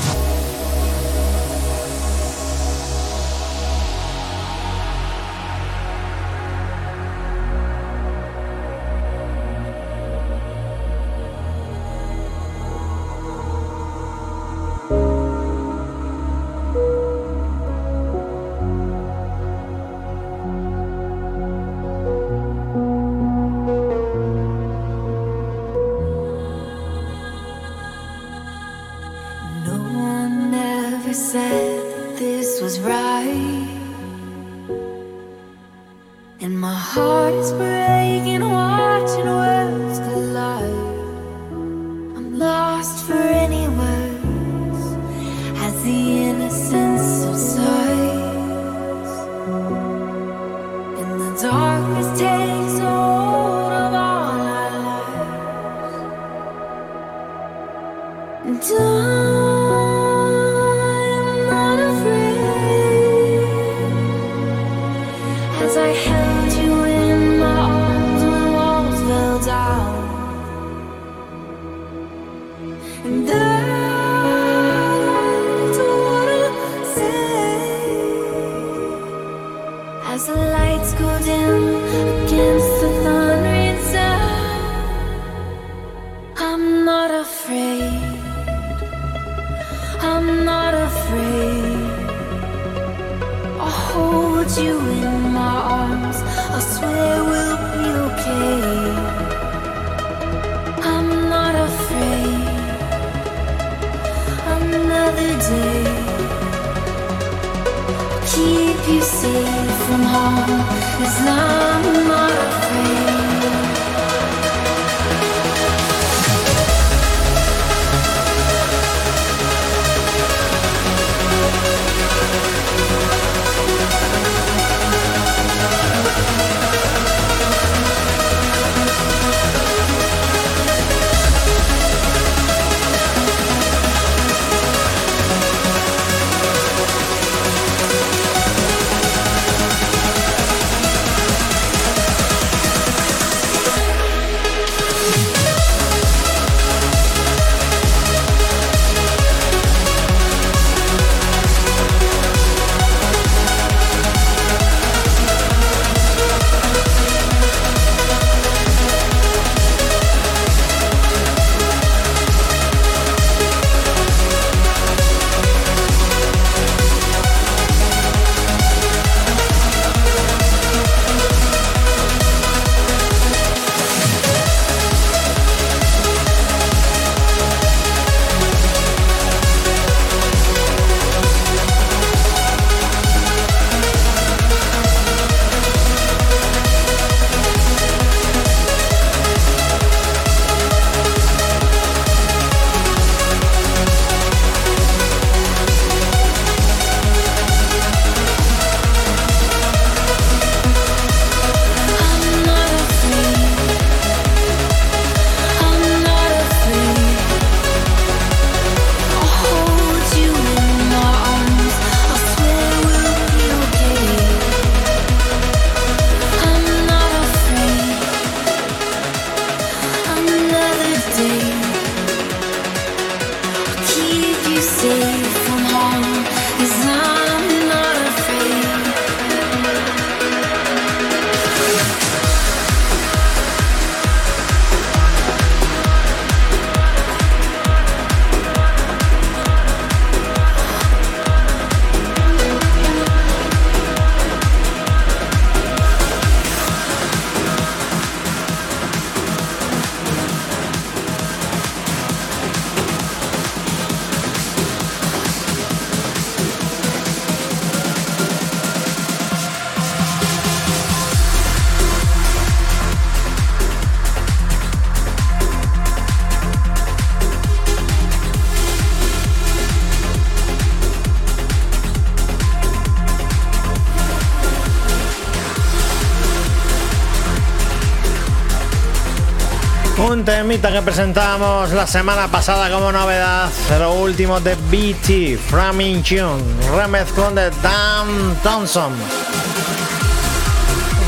Temita 280.27 280.69
que 280.73 280.81
presentamos 280.81 281.71
la 281.71 281.87
semana 281.87 282.27
pasada 282.27 282.69
como 282.69 282.91
novedad, 282.91 283.49
lo 283.79 283.93
último 283.93 284.41
de 284.41 284.55
BT, 284.55 285.39
Framing 285.39 286.03
Tune, 286.03 286.43
remezclón 286.75 287.33
de 287.33 287.49
Dan 287.63 288.35
Thompson. 288.43 288.91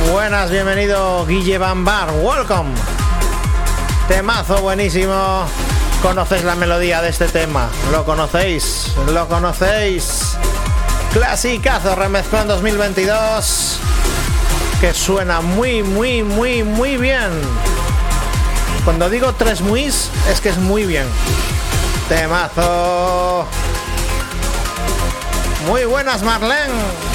Buenas, 0.10 0.50
bienvenido 0.50 1.26
Guille 1.26 1.58
Bambar, 1.58 2.10
welcome. 2.22 2.70
Temazo 4.08 4.62
buenísimo. 4.62 5.44
¿Conocéis 6.02 6.46
la 6.46 6.56
melodía 6.56 7.02
de 7.02 7.10
este 7.10 7.28
tema? 7.28 7.68
¿Lo 7.92 8.06
conocéis? 8.06 8.94
¿Lo 9.12 9.28
conocéis? 9.28 10.38
Clasicazo 11.12 11.94
remezclón 11.94 12.48
2022 12.48 13.82
que 14.80 14.94
suena 14.94 15.42
muy, 15.42 15.84
muy, 15.84 16.24
muy, 16.24 16.64
muy 16.64 16.96
bien. 16.96 17.32
Cuando 18.84 19.10
digo 19.10 19.34
tres 19.34 19.62
muis, 19.62 20.10
es 20.32 20.42
que 20.42 20.50
es 20.50 20.58
muy 20.58 20.86
bien. 20.86 21.06
Temazo. 22.08 23.46
Muy 25.68 25.86
buenas, 25.86 26.24
Marlene. 26.24 27.09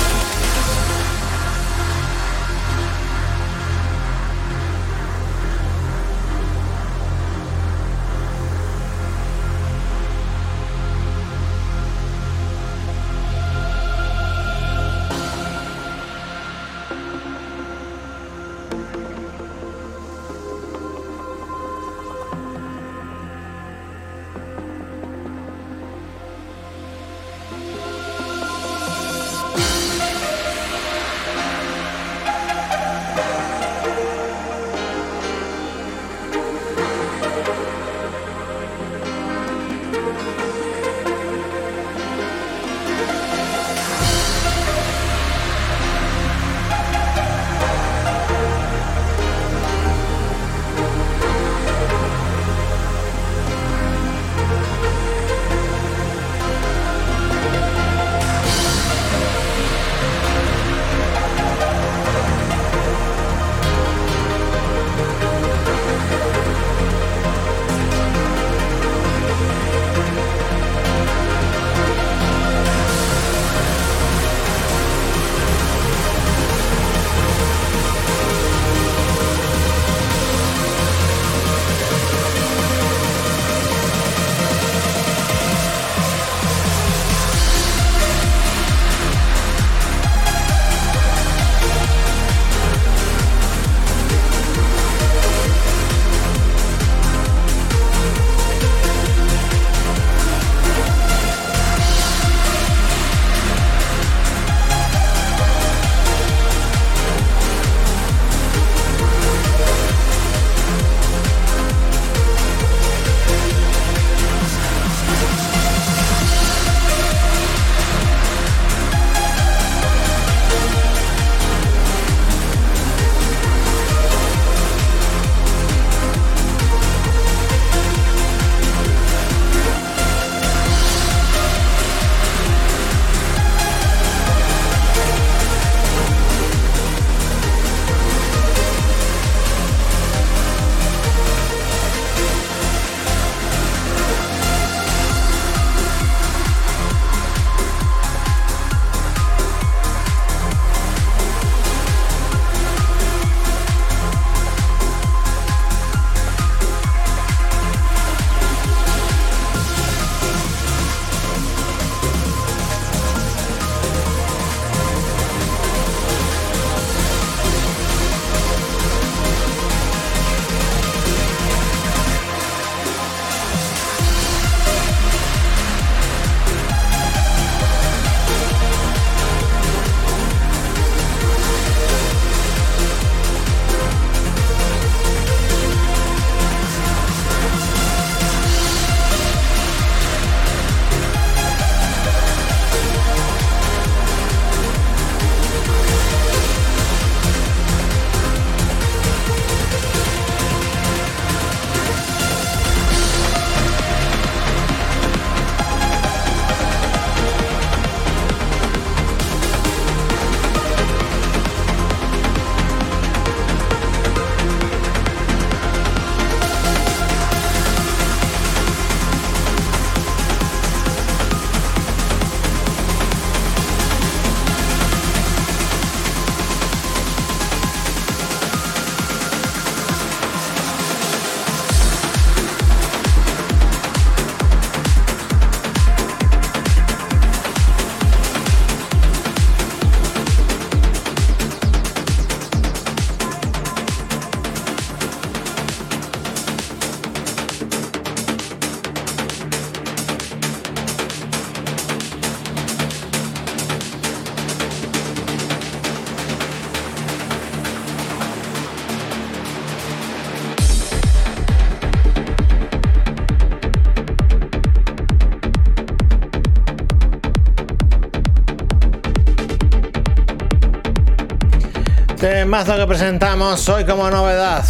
Temazo 272.24 272.74
que 272.76 272.86
presentamos 272.86 273.68
hoy 273.68 273.84
como 273.84 274.10
novedad. 274.10 274.64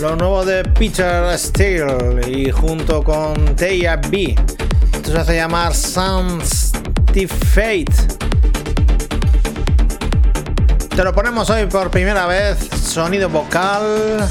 Lo 0.00 0.16
nuevo 0.16 0.46
de 0.46 0.64
Peter 0.64 1.38
Steele 1.38 2.26
y 2.26 2.50
junto 2.50 3.04
con 3.04 3.54
Teia 3.54 3.96
B. 3.96 4.34
Esto 4.94 5.12
se 5.12 5.18
hace 5.18 5.36
llamar 5.36 5.74
Sounds 5.74 6.72
Fate. 7.52 7.84
Te 10.88 11.04
lo 11.04 11.12
ponemos 11.12 11.50
hoy 11.50 11.66
por 11.66 11.90
primera 11.90 12.26
vez. 12.26 12.66
Sonido 12.82 13.28
vocal. 13.28 14.26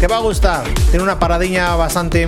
Que 0.00 0.06
va 0.06 0.16
a 0.16 0.20
gustar. 0.20 0.64
Tiene 0.90 1.02
una 1.02 1.18
paradiña 1.18 1.76
bastante 1.76 2.26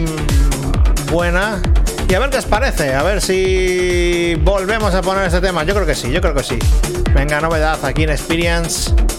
buena. 1.11 1.63
Y 2.07 2.13
a 2.13 2.19
ver 2.19 2.29
qué 2.29 2.37
os 2.37 2.45
parece. 2.45 2.95
A 2.95 3.03
ver 3.03 3.23
si 3.23 4.35
volvemos 4.43 4.93
a 4.95 5.01
poner 5.01 5.25
este 5.25 5.41
tema. 5.41 5.65
Yo 5.65 5.73
creo 5.73 5.87
que 5.87 5.95
sí, 5.95 6.13
yo 6.13 6.21
creo 6.21 6.35
que 6.35 6.43
sí. 6.43 6.59
Venga, 7.15 7.41
novedad 7.41 7.85
aquí 7.85 8.05
en 8.05 8.11
Experience. 8.11 9.10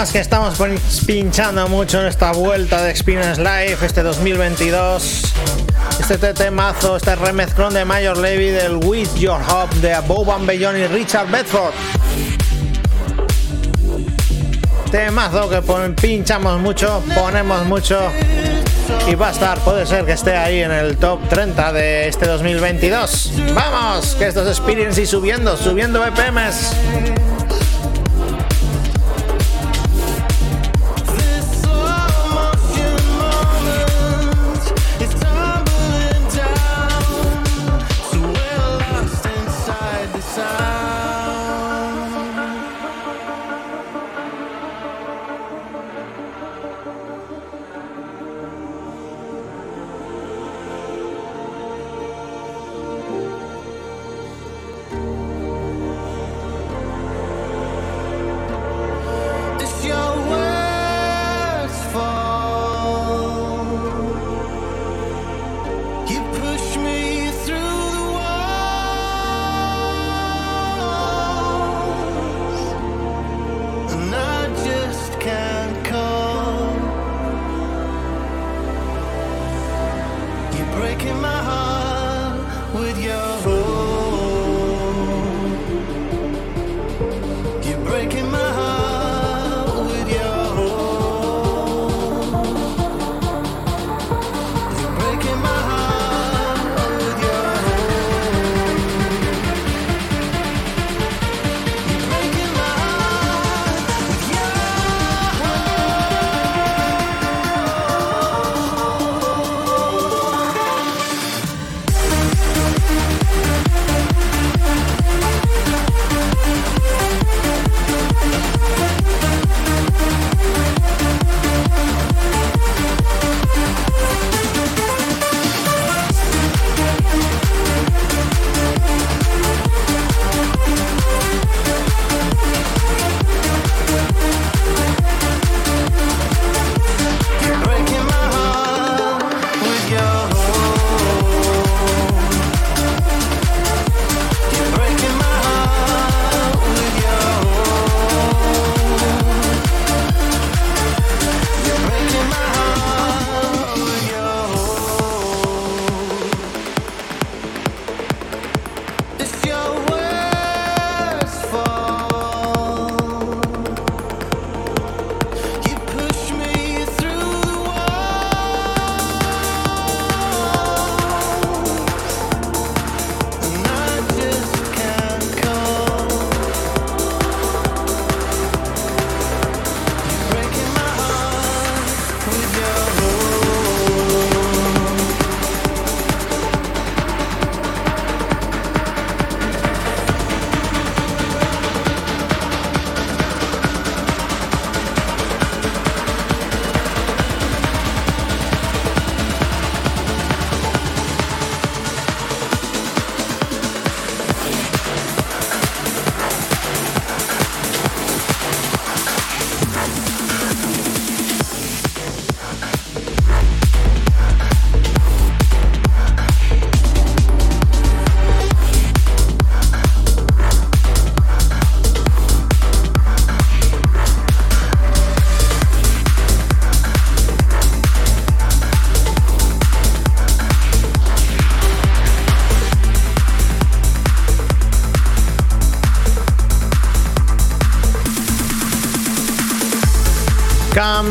Temas 0.00 0.12
que 0.12 0.18
estamos 0.20 0.54
pinchando 1.06 1.68
mucho 1.68 2.00
en 2.00 2.06
esta 2.06 2.32
vuelta 2.32 2.82
de 2.82 2.90
Experience 2.90 3.38
Live 3.38 3.76
este 3.82 4.02
2022. 4.02 5.24
Este 6.08 6.32
temazo, 6.32 6.96
este 6.96 7.14
remezclón 7.16 7.74
de 7.74 7.84
Major 7.84 8.16
Levy 8.16 8.48
del 8.48 8.76
With 8.76 9.14
Your 9.16 9.42
Hop 9.50 9.68
de 9.82 9.98
Boban 10.06 10.46
Bellón 10.46 10.78
y 10.78 10.86
Richard 10.86 11.30
Bedford. 11.30 11.74
Temazo 14.90 15.50
que 15.50 15.60
pinchamos 16.00 16.58
mucho, 16.60 17.02
ponemos 17.14 17.66
mucho 17.66 18.00
y 19.06 19.14
va 19.16 19.28
a 19.28 19.32
estar, 19.32 19.58
puede 19.58 19.84
ser 19.84 20.06
que 20.06 20.12
esté 20.12 20.34
ahí 20.34 20.62
en 20.62 20.70
el 20.70 20.96
top 20.96 21.28
30 21.28 21.74
de 21.74 22.08
este 22.08 22.26
2022. 22.26 23.32
Vamos, 23.54 24.14
que 24.14 24.28
esto 24.28 24.48
es 24.48 24.58
Experience 24.58 25.02
y 25.02 25.04
subiendo, 25.04 25.58
subiendo 25.58 26.00
BPMs. 26.00 27.29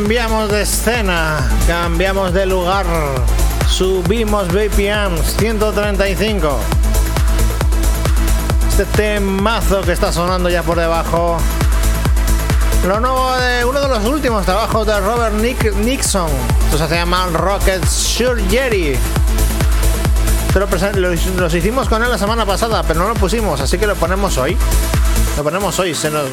Cambiamos 0.09 0.49
de 0.49 0.63
escena, 0.63 1.47
cambiamos 1.67 2.33
de 2.33 2.47
lugar, 2.47 2.83
subimos 3.67 4.47
BPMs 4.47 5.35
135. 5.37 6.59
Este 8.69 8.85
temazo 8.85 9.81
que 9.81 9.91
está 9.91 10.11
sonando 10.11 10.49
ya 10.49 10.63
por 10.63 10.79
debajo. 10.79 11.37
Lo 12.87 12.99
nuevo 12.99 13.35
de 13.35 13.63
uno 13.65 13.81
de 13.81 13.87
los 13.87 14.03
últimos 14.05 14.45
trabajos 14.45 14.87
de 14.87 14.99
Robert 14.99 15.35
Nick 15.35 15.75
Nixon. 15.75 16.31
Esto 16.65 16.87
se 16.87 16.95
llama 16.95 17.27
Rocket 17.27 17.85
Surgery. 17.85 18.97
Lo 20.55 21.09
los 21.37 21.53
hicimos 21.53 21.87
con 21.87 22.01
él 22.01 22.09
la 22.09 22.17
semana 22.17 22.47
pasada, 22.47 22.81
pero 22.81 23.01
no 23.01 23.09
lo 23.09 23.13
pusimos, 23.13 23.61
así 23.61 23.77
que 23.77 23.85
lo 23.85 23.93
ponemos 23.93 24.39
hoy. 24.39 24.57
Lo 25.37 25.43
ponemos 25.43 25.77
hoy, 25.77 25.93
se 25.93 26.09
nos, 26.09 26.25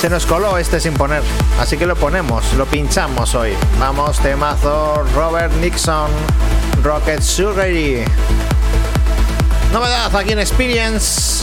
se 0.00 0.08
nos 0.08 0.24
coló 0.24 0.56
este 0.56 0.80
sin 0.80 0.94
poner, 0.94 1.22
así 1.58 1.76
que 1.76 1.84
lo 1.84 1.94
ponemos, 1.94 2.54
lo 2.54 2.64
pinchamos 2.64 3.34
hoy. 3.34 3.52
Vamos, 3.78 4.18
temazo 4.20 5.04
Robert 5.14 5.52
Nixon, 5.60 6.10
Rocket 6.82 7.20
Surgery. 7.20 8.06
Novedad 9.74 10.16
aquí 10.16 10.32
en 10.32 10.38
Experience. 10.38 11.39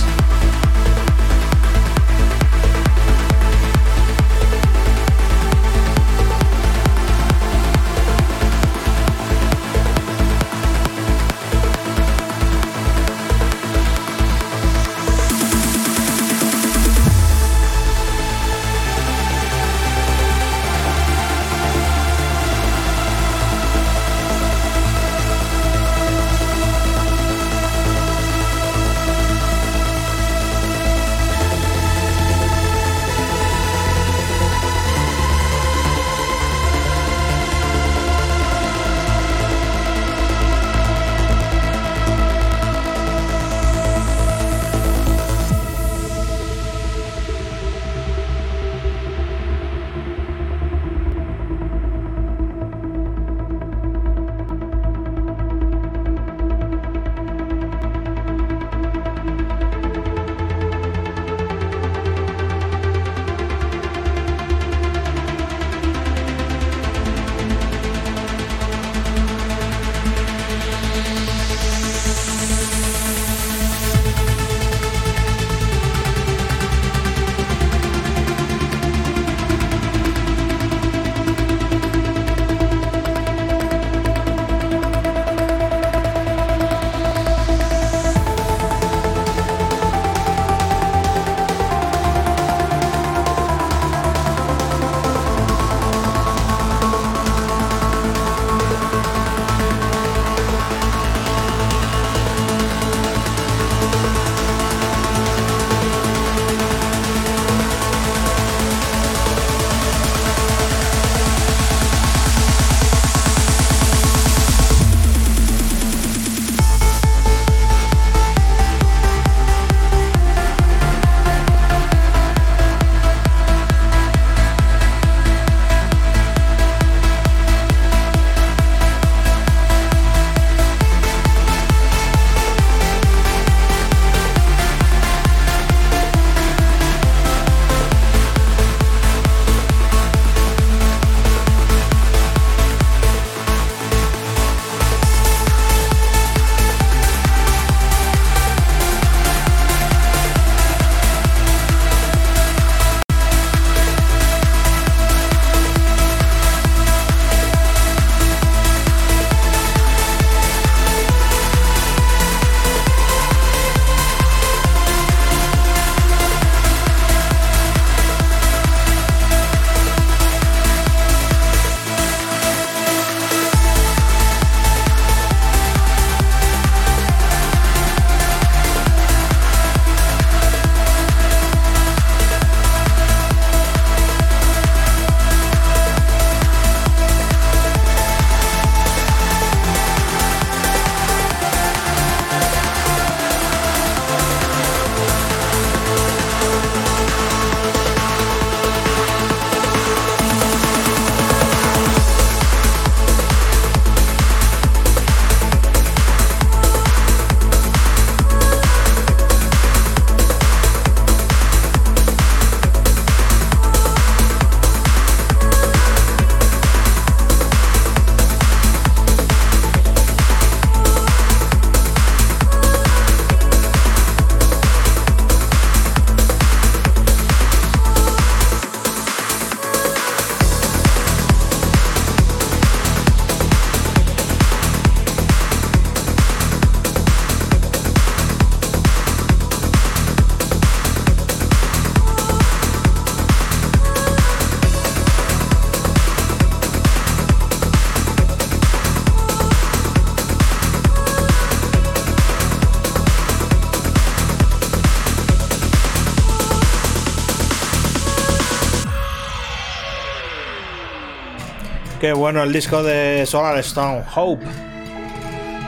Qué 262.00 262.14
bueno 262.14 262.44
el 262.44 262.54
disco 262.54 262.84
de 262.84 263.26
Solar 263.26 263.58
Stone, 263.58 264.04
Hope. 264.16 264.46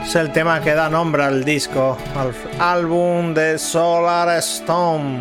Es 0.06 0.14
el 0.14 0.30
tema 0.30 0.60
que 0.60 0.74
da 0.74 0.88
nombre 0.88 1.24
al 1.24 1.44
disco, 1.44 1.98
al 2.16 2.32
álbum 2.60 3.34
de 3.34 3.58
Solar 3.58 4.38
Stone. 4.38 5.18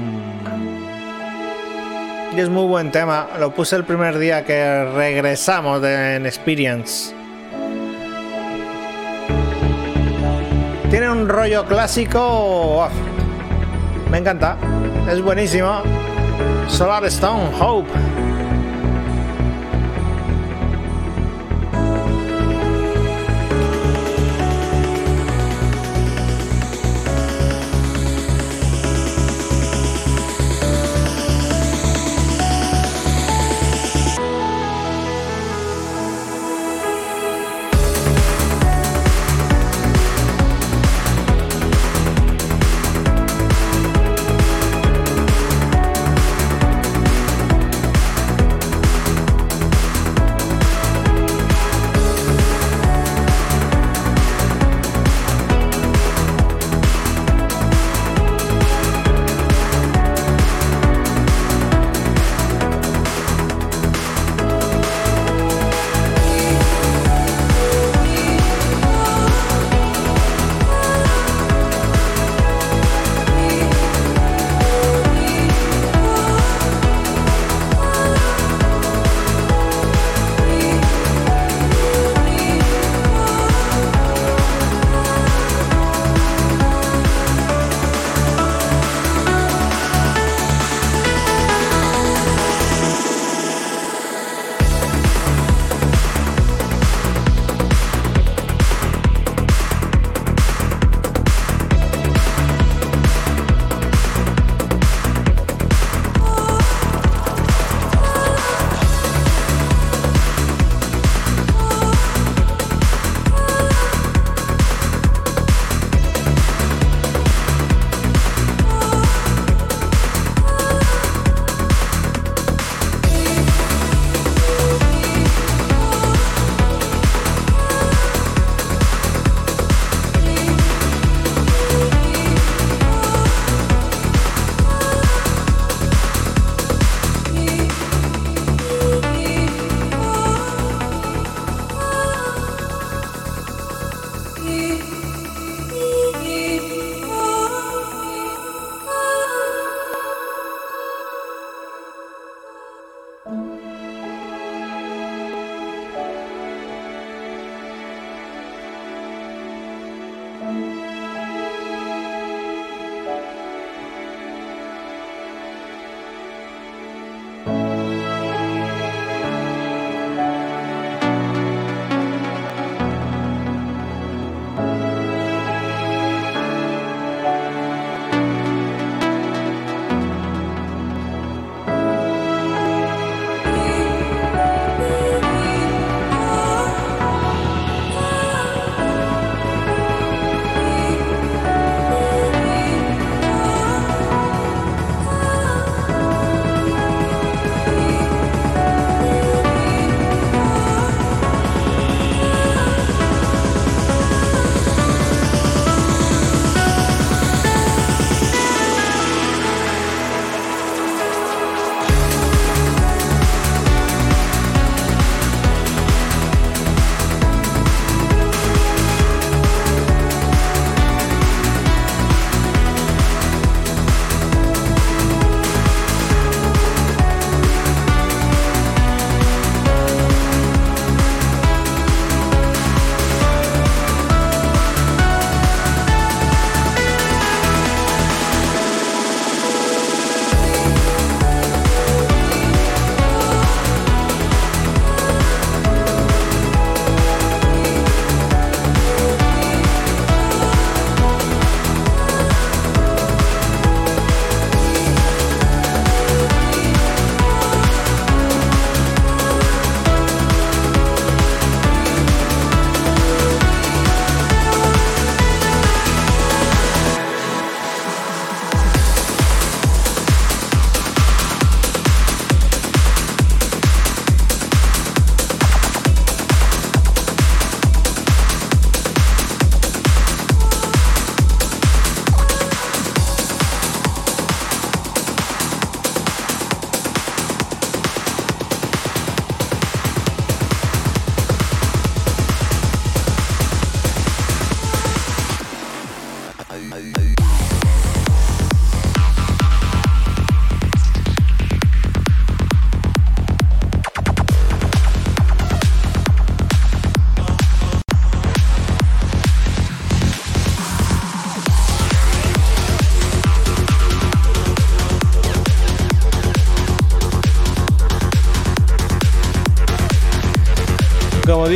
Y 2.36 2.40
es 2.40 2.48
muy 2.50 2.68
buen 2.68 2.92
tema, 2.92 3.28
lo 3.40 3.52
puse 3.56 3.76
el 3.76 3.86
primer 3.86 4.20
día 4.20 4.46
que 4.46 4.86
regresamos 4.94 5.82
de 5.82 6.18
en 6.18 6.28
Experience. 6.28 7.16
Tiene 10.92 11.10
un 11.10 11.28
rollo 11.28 11.66
clásico. 11.66 12.86
uf, 12.86 12.92
Me 14.12 14.20
encanta. 14.20 14.58
Es 15.12 15.20
buenísimo. 15.24 15.82
Solar 16.68 17.04
Stone, 17.06 17.50
Hope. 17.60 17.90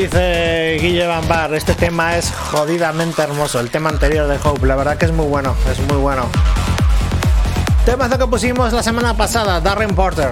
Dice 0.04 0.80
Guille 0.82 1.08
Bambar, 1.08 1.54
este 1.54 1.76
tema 1.76 2.18
es 2.18 2.30
jodidamente 2.30 3.22
hermoso. 3.22 3.62
El 3.62 3.70
tema 3.70 3.90
anterior 3.90 4.28
de 4.28 4.38
Hope, 4.44 4.68
la 4.68 4.76
verdad 4.76 4.98
que 4.98 5.06
es 5.06 5.14
muy 5.14 5.26
bueno, 5.26 5.56
es 5.72 5.80
muy 5.80 5.96
bueno. 5.96 6.28
Temazo 7.86 8.18
que 8.18 8.28
pusimos 8.28 8.74
la 8.74 8.84
semana 8.84 9.14
pasada, 9.16 9.62
Darren 9.62 9.96
Porter, 9.96 10.32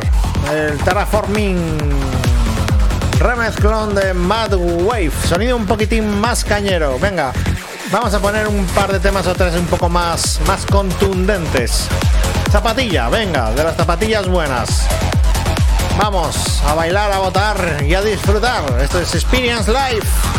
el 0.54 0.78
Terraforming 0.80 1.58
remezclón 3.20 3.96
de 3.96 4.14
Mad 4.14 4.54
Wave, 4.56 5.12
sonido 5.26 5.56
un 5.56 5.66
poquitín 5.66 6.20
más 6.20 6.44
cañero. 6.44 7.00
Venga, 7.00 7.32
vamos 7.92 8.14
a 8.14 8.20
poner 8.20 8.50
un 8.50 8.66
par 8.68 8.92
de 8.92 9.00
temas 9.00 9.26
o 9.28 9.34
tres 9.36 9.56
un 9.56 9.68
poco 9.68 9.88
más, 9.88 10.42
más 10.48 10.66
contundentes. 10.66 11.88
Zapatilla, 12.52 13.08
venga, 13.08 13.52
de 13.52 13.64
las 13.64 13.78
zapatillas 13.78 14.28
buenas. 14.28 14.88
Vamos 15.98 16.62
a 16.66 16.74
bailar, 16.74 17.12
a 17.12 17.20
votar 17.20 17.84
y 17.88 17.94
a 17.94 18.02
disfrutar. 18.02 18.64
Esto 18.82 19.00
es 19.00 19.14
Experience 19.14 19.72
Life. 19.72 20.31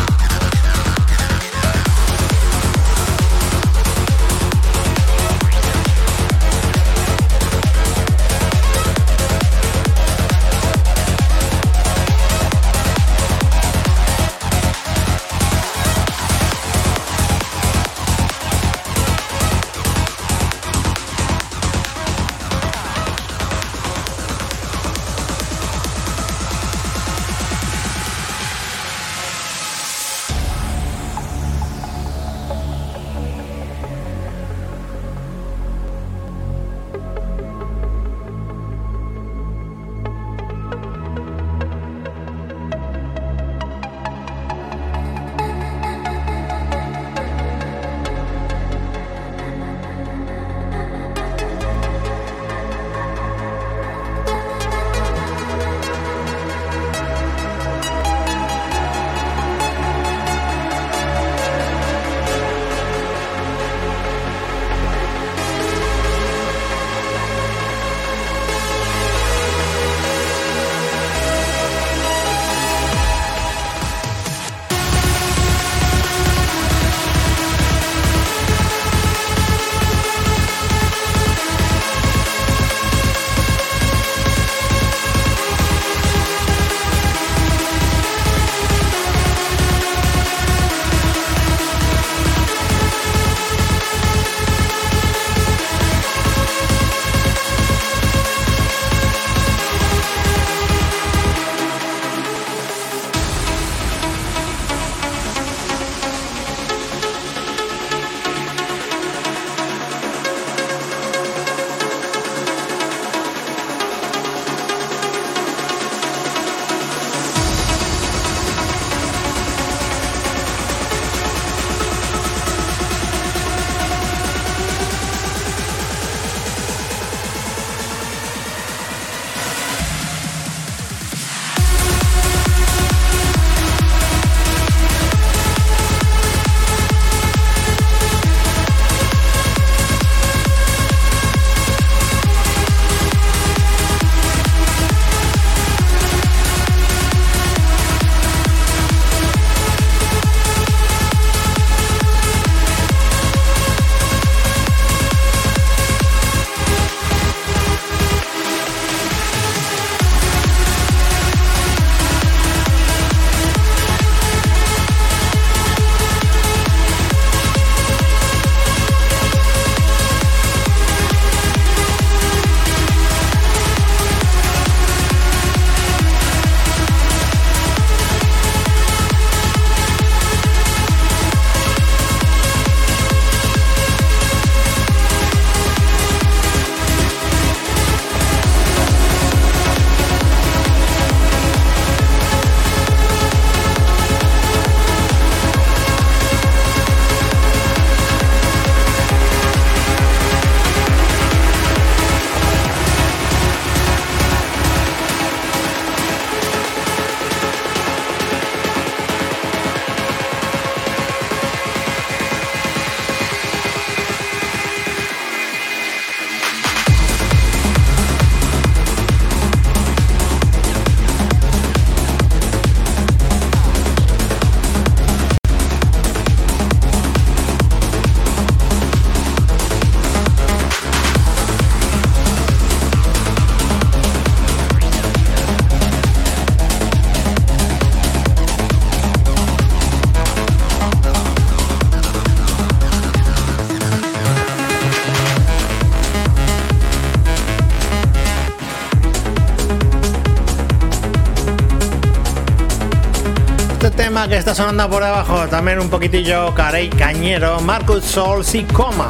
Que 254.29 254.37
está 254.37 254.55
sonando 254.55 254.89
por 254.89 255.03
debajo, 255.03 255.47
también 255.49 255.79
un 255.79 255.89
poquitillo 255.89 256.53
carey 256.55 256.89
cañero, 256.89 257.59
Marcus 257.59 258.05
Souls 258.05 258.55
y 258.55 258.63
Coma. 258.63 259.09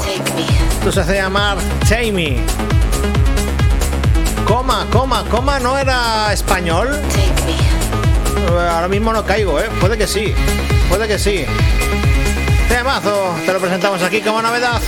Esto 0.80 0.92
se 0.92 1.02
hace 1.02 1.16
llamar 1.16 1.58
Jamie. 1.88 2.42
Coma, 4.46 4.88
coma, 4.92 5.24
coma, 5.30 5.60
¿no 5.60 5.78
era 5.78 6.34
español? 6.34 7.00
ahora 8.72 8.88
mismo 8.88 9.14
no 9.14 9.24
caigo, 9.24 9.60
¿eh? 9.60 9.70
Puede 9.80 9.98
que 9.98 10.08
sí, 10.08 10.34
puede 10.90 11.08
que 11.08 11.20
sí. 11.20 11.46
Temazo, 12.68 13.36
te 13.46 13.54
lo 13.54 13.60
presentamos 13.60 14.02
aquí 14.02 14.22
como 14.22 14.42
novedad. 14.42 14.82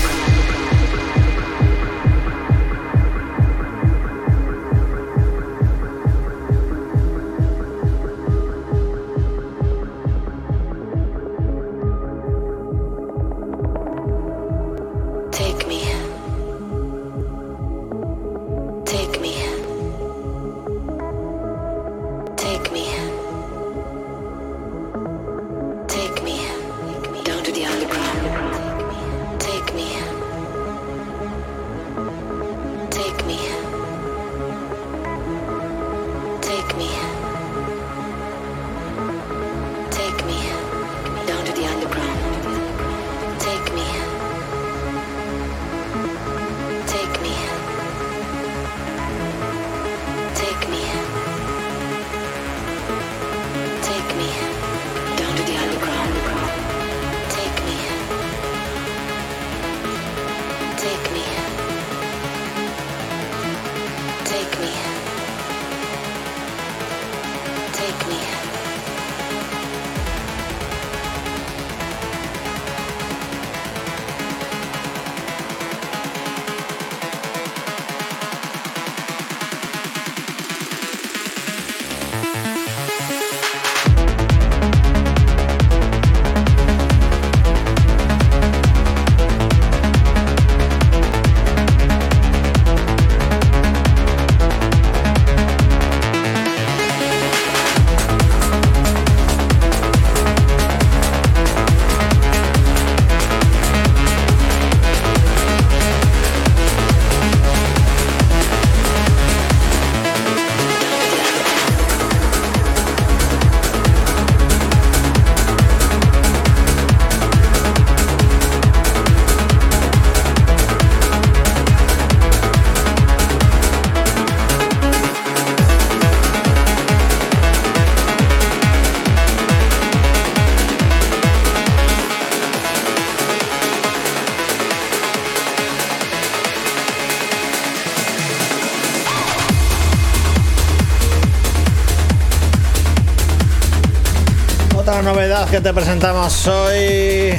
Que 145.51 145.61
te 145.61 145.73
presentamos 145.73 146.47
hoy. 146.47 147.33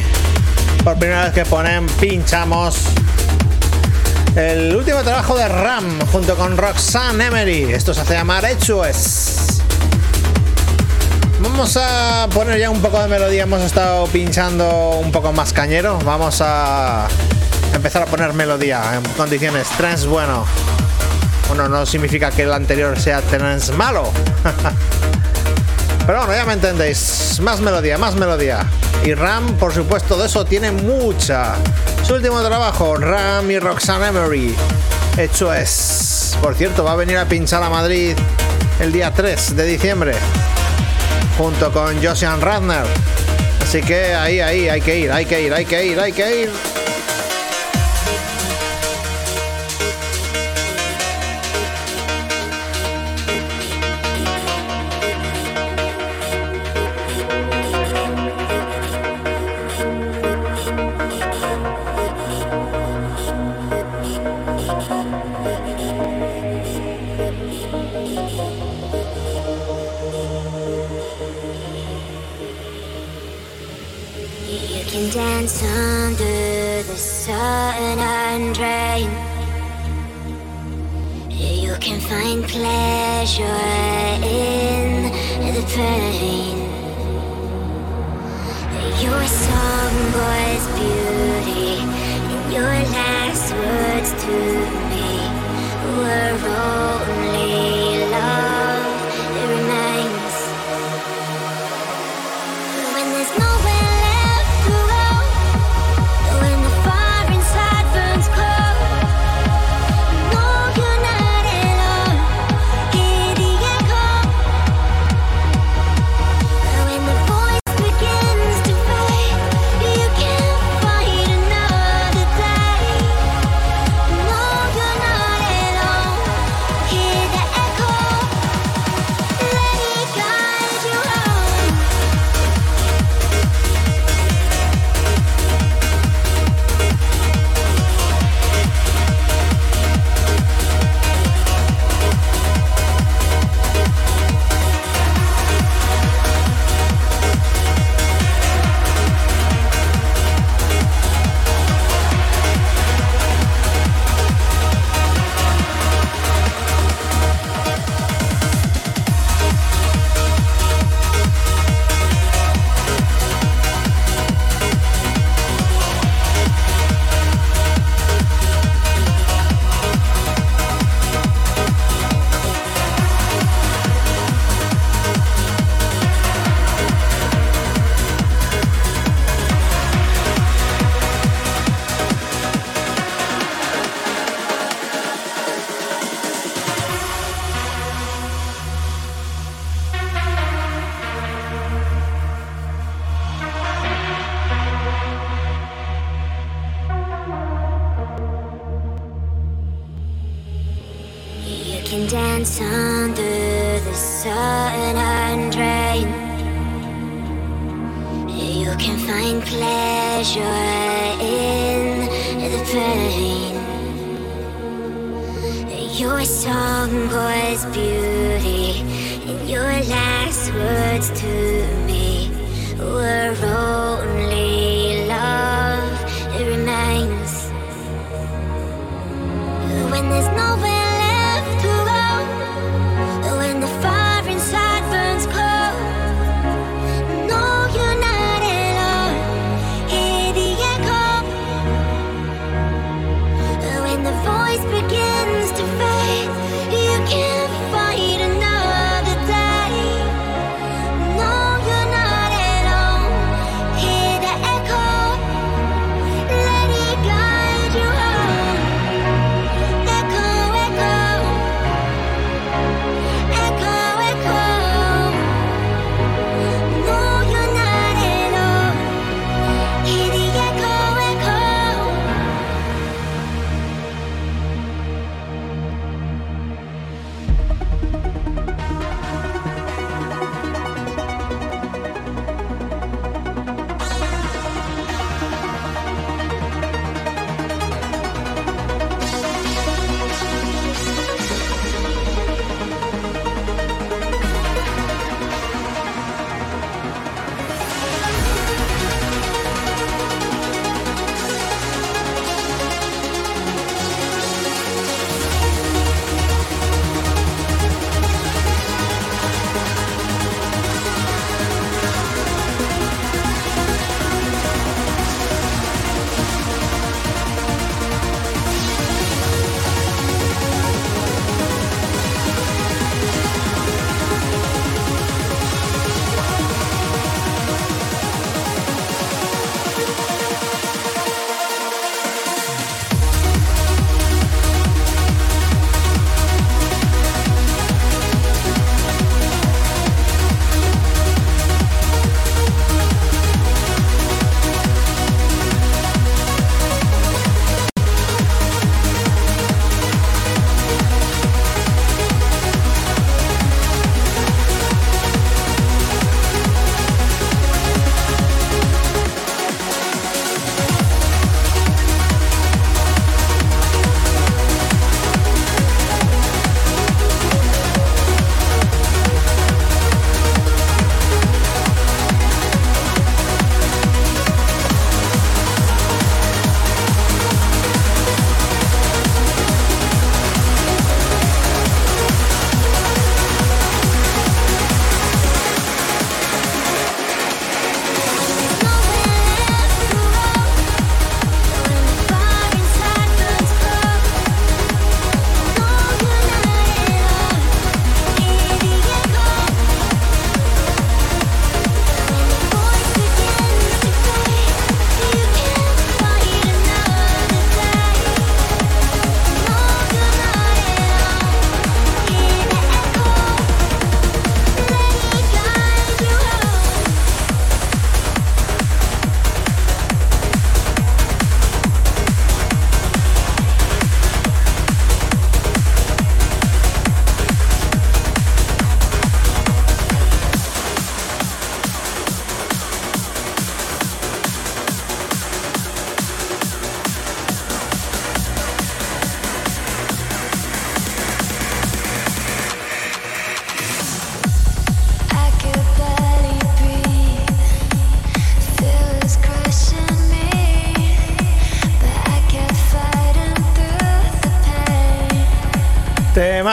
Por 0.84 0.96
primera 0.96 1.24
vez 1.24 1.32
que 1.34 1.44
ponen, 1.44 1.86
pinchamos. 2.00 2.76
El 4.36 4.74
último 4.74 5.02
trabajo 5.02 5.36
de 5.36 5.48
Ram 5.48 5.98
junto 6.12 6.36
con 6.36 6.56
Roxanne 6.56 7.26
Emery. 7.26 7.72
Esto 7.74 7.92
se 7.92 8.02
hace 8.02 8.14
llamar 8.14 8.44
Hecho 8.44 8.84
es. 8.84 9.60
Vamos 11.40 11.76
a 11.76 12.28
poner 12.32 12.58
ya 12.58 12.70
un 12.70 12.80
poco 12.80 13.02
de 13.02 13.08
melodía. 13.08 13.42
Hemos 13.42 13.62
estado 13.62 14.06
pinchando 14.06 15.00
un 15.02 15.10
poco 15.10 15.32
más 15.32 15.52
cañero. 15.52 15.98
Vamos 16.04 16.40
a 16.40 17.08
empezar 17.74 18.02
a 18.02 18.06
poner 18.06 18.32
melodía 18.32 18.82
en 18.94 19.02
condiciones 19.14 19.68
trance 19.76 20.06
bueno. 20.06 20.46
Bueno, 21.48 21.68
no 21.68 21.84
significa 21.84 22.30
que 22.30 22.42
el 22.42 22.52
anterior 22.52 22.98
sea 22.98 23.20
trance 23.20 23.72
malo. 23.72 24.10
Pero 26.06 26.18
bueno, 26.18 26.34
ya 26.34 26.44
me 26.44 26.52
entendéis. 26.52 27.40
Más 27.40 27.60
melodía, 27.60 27.98
más 27.98 28.14
melodía. 28.14 28.64
Y 29.04 29.14
Ram, 29.14 29.56
por 29.56 29.74
supuesto, 29.74 30.16
de 30.16 30.26
eso 30.26 30.44
tiene 30.44 30.70
mucha. 30.70 31.56
Su 32.04 32.14
último 32.14 32.40
trabajo, 32.42 32.96
Ram 32.96 33.50
y 33.50 33.58
Roxanne 33.58 34.06
Emery. 34.06 34.54
Hecho 35.16 35.52
es. 35.52 36.38
Por 36.40 36.54
cierto, 36.54 36.84
va 36.84 36.92
a 36.92 36.96
venir 36.96 37.18
a 37.18 37.24
pinchar 37.24 37.62
a 37.62 37.68
Madrid 37.68 38.16
el 38.78 38.92
día 38.92 39.12
3 39.12 39.56
de 39.56 39.64
diciembre. 39.64 40.14
Junto 41.36 41.72
con 41.72 42.00
Josian 42.00 42.40
Radner. 42.40 42.86
Así 43.60 43.82
que 43.82 44.14
ahí, 44.14 44.40
ahí, 44.40 44.68
hay 44.68 44.80
que 44.80 44.98
ir, 45.00 45.10
hay 45.10 45.26
que 45.26 45.42
ir, 45.42 45.52
hay 45.52 45.64
que 45.64 45.86
ir, 45.86 45.98
hay 45.98 46.12
que 46.12 46.42
ir. 46.42 46.50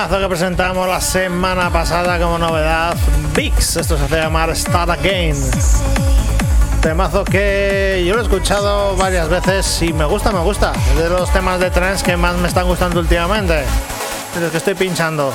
Temazo 0.04 0.20
que 0.20 0.28
presentamos 0.28 0.86
la 0.86 1.00
semana 1.00 1.70
pasada 1.70 2.20
como 2.20 2.38
novedad. 2.38 2.94
VIX, 3.34 3.78
esto 3.78 3.98
se 3.98 4.04
hace 4.04 4.18
llamar 4.18 4.54
Start 4.54 4.90
Again. 4.90 5.38
Temazo 6.82 7.24
que 7.24 8.04
yo 8.06 8.14
lo 8.14 8.20
he 8.20 8.24
escuchado 8.24 8.98
varias 8.98 9.30
veces 9.30 9.82
y 9.82 9.94
me 9.94 10.04
gusta, 10.04 10.34
me 10.34 10.42
gusta. 10.42 10.74
Es 10.92 11.04
de 11.04 11.08
los 11.08 11.32
temas 11.32 11.62
de 11.62 11.72
trance 11.72 12.04
que 12.04 12.18
más 12.18 12.36
me 12.36 12.50
están 12.50 12.68
gustando 12.68 13.00
últimamente. 13.00 13.64
De 14.36 14.42
los 14.42 14.52
que 14.52 14.58
estoy 14.58 14.76
pinchando. 14.76 15.32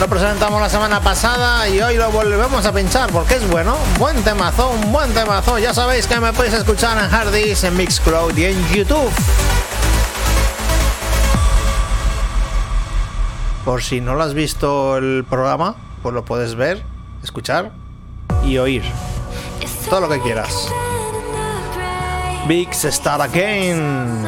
Lo 0.00 0.08
presentamos 0.08 0.60
la 0.60 0.68
semana 0.68 1.00
pasada 1.00 1.68
y 1.68 1.80
hoy 1.80 1.96
lo 1.96 2.10
volvemos 2.10 2.66
a 2.66 2.72
pinchar 2.72 3.08
porque 3.12 3.36
es 3.36 3.48
bueno. 3.48 3.76
Buen 4.00 4.20
temazo, 4.24 4.70
un 4.70 4.90
buen 4.90 5.14
temazo. 5.14 5.60
Ya 5.60 5.72
sabéis 5.72 6.08
que 6.08 6.18
me 6.18 6.32
podéis 6.32 6.54
escuchar 6.54 6.98
en 6.98 7.08
Hardys, 7.08 7.62
en 7.62 7.76
Mixcloud 7.76 8.36
y 8.36 8.46
en 8.46 8.68
YouTube. 8.70 9.12
Por 13.64 13.82
si 13.82 14.00
no 14.00 14.14
lo 14.14 14.22
has 14.22 14.34
visto 14.34 14.98
el 14.98 15.24
programa, 15.28 15.76
pues 16.02 16.14
lo 16.14 16.24
puedes 16.24 16.54
ver, 16.54 16.82
escuchar 17.22 17.72
y 18.44 18.58
oír. 18.58 18.82
Todo 19.88 20.02
lo 20.02 20.08
que 20.08 20.20
quieras. 20.20 20.68
Big 22.46 22.74
Start 22.74 23.22
Again. 23.22 24.26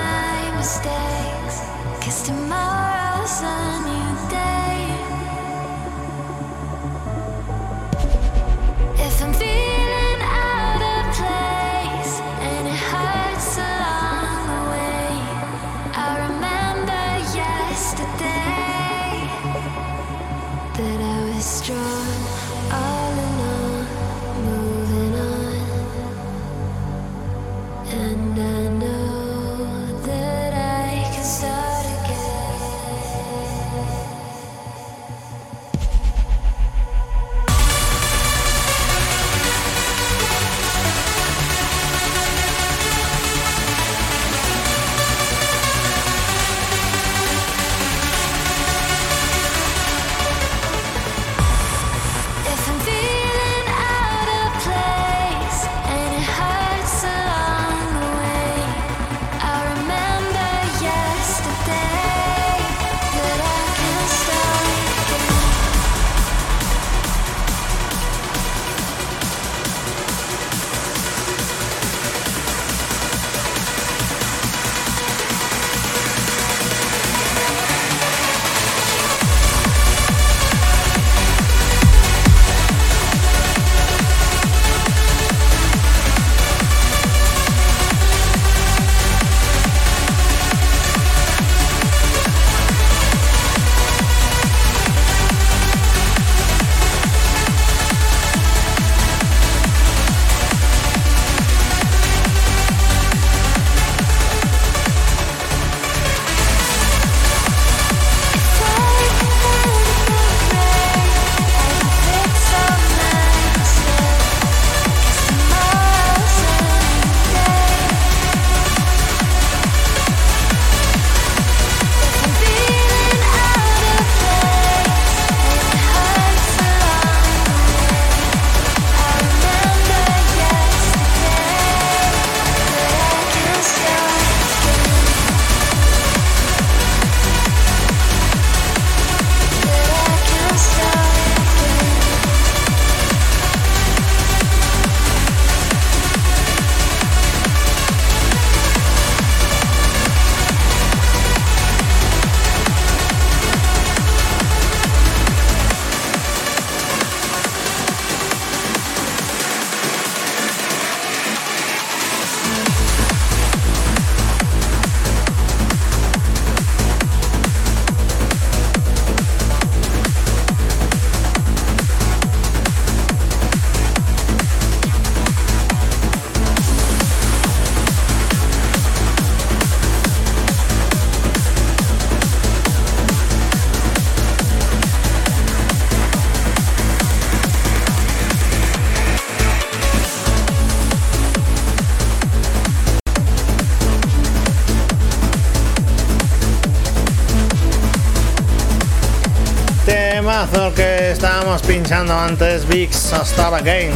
Pinchando 201.63 202.19
antes, 202.19 202.67
Vix 202.67 203.13
Start 203.25 203.55
Again. 203.55 203.93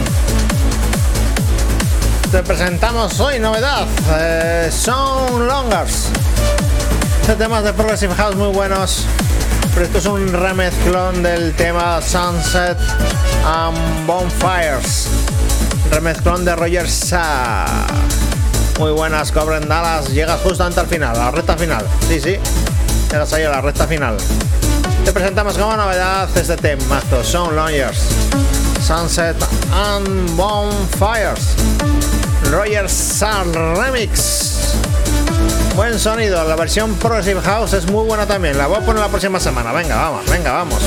Te 2.31 2.43
presentamos 2.43 3.19
hoy 3.19 3.39
novedad, 3.39 3.87
eh, 4.19 4.71
Sound 4.71 5.47
Longers. 5.47 6.07
Este 7.21 7.35
tema 7.35 7.61
de 7.63 7.73
Progressive 7.73 8.15
House 8.15 8.37
muy 8.37 8.49
buenos, 8.49 9.05
pero 9.75 9.87
esto 9.87 9.99
es 9.99 10.07
un 10.07 10.33
remezclón 10.33 11.23
del 11.23 11.55
tema 11.55 12.01
Sunset 12.01 12.79
and 13.45 14.07
Bonfires. 14.07 15.09
Remezclón 15.91 16.45
de 16.45 16.55
Roger 16.55 16.89
Sa. 16.89 17.67
Muy 18.79 18.93
buenas, 18.93 19.33
Cobren 19.33 19.69
Dallas. 19.69 20.09
Llegas 20.11 20.41
justamente 20.43 20.81
al 20.81 20.87
final, 20.87 21.17
a 21.17 21.25
la 21.25 21.31
recta 21.31 21.57
final. 21.57 21.85
Sí, 22.09 22.21
sí. 22.21 22.37
Llegas 23.11 23.33
ahí 23.33 23.43
a 23.43 23.51
la 23.51 23.61
recta 23.61 23.87
final. 23.87 24.17
Te 25.11 25.15
presentamos 25.15 25.59
como 25.59 25.77
novedad 25.77 26.29
este 26.39 26.57
temazo, 26.57 27.25
Sound 27.25 27.57
Lawyers, 27.57 27.99
Sunset 28.81 29.37
and 29.73 30.37
Bonfires, 30.37 31.57
Roger 32.49 32.89
Sun 32.89 33.53
Remix. 33.75 34.77
Buen 35.75 35.99
sonido, 35.99 36.45
la 36.45 36.55
versión 36.55 36.95
Progressive 36.95 37.41
House 37.41 37.73
es 37.73 37.91
muy 37.91 38.07
buena 38.07 38.25
también. 38.25 38.57
La 38.57 38.69
voy 38.69 38.77
a 38.77 38.87
poner 38.87 39.03
la 39.03 39.09
próxima 39.09 39.41
semana. 39.41 39.73
Venga, 39.73 39.97
vamos, 39.97 40.31
venga, 40.31 40.53
vamos. 40.53 40.81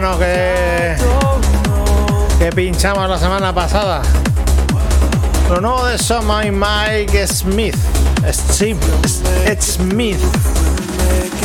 Bueno 0.00 0.16
que, 0.16 0.94
que 2.38 2.52
pinchamos 2.52 3.08
la 3.10 3.18
semana 3.18 3.52
pasada. 3.52 4.02
Lo 5.50 5.60
nuevo 5.60 5.84
de 5.86 5.98
Soma 5.98 6.46
y 6.46 6.52
Mike 6.52 7.26
Smith. 7.26 7.74
Steve 8.32 8.78
Smith. 9.60 10.18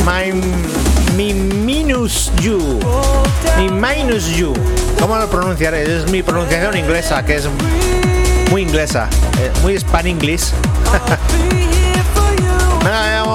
My, 0.06 0.32
mi 1.16 1.34
minus 1.34 2.30
you. 2.40 2.78
Mi 3.56 3.68
minus 3.68 4.28
you. 4.36 4.52
¿Cómo 5.00 5.16
lo 5.16 5.26
pronunciaré? 5.28 5.82
Es 5.96 6.08
mi 6.12 6.22
pronunciación 6.22 6.76
inglesa, 6.76 7.24
que 7.24 7.34
es 7.36 7.48
muy 8.52 8.62
inglesa. 8.62 9.08
eh, 9.40 9.50
Muy 9.62 9.74
span 9.74 10.06
English. 10.06 10.52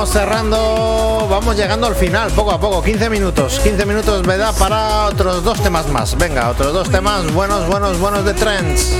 Cerrando, 0.05 1.27
vamos 1.29 1.57
llegando 1.57 1.85
al 1.85 1.93
final, 1.93 2.31
poco 2.31 2.51
a 2.51 2.59
poco, 2.59 2.81
15 2.81 3.09
minutos. 3.09 3.59
15 3.59 3.85
minutos 3.85 4.25
me 4.25 4.37
da 4.37 4.53
para 4.53 5.07
otros 5.07 5.43
dos 5.43 5.61
temas 5.61 5.87
más. 5.89 6.17
Venga, 6.17 6.49
otros 6.49 6.73
dos 6.73 6.89
temas 6.89 7.31
buenos, 7.33 7.67
buenos, 7.67 7.99
buenos 7.99 8.23
de 8.23 8.33
trends. 8.33 8.93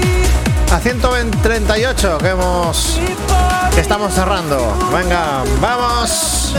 A 0.71 0.79
138 0.79 2.17
que 2.17 2.27
hemos 2.27 2.99
estamos 3.77 4.13
cerrando. 4.13 4.73
Venga, 4.91 5.43
vamos. 5.61 6.53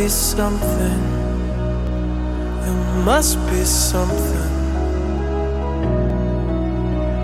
Be 0.00 0.08
something. 0.08 1.00
There 2.62 3.04
must 3.04 3.36
be 3.50 3.62
something. 3.64 4.52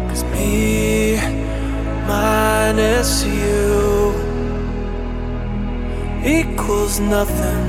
Cause 0.08 0.24
me 0.24 1.16
minus 2.06 3.24
you 3.24 4.12
equals 6.38 7.00
nothing. 7.00 7.64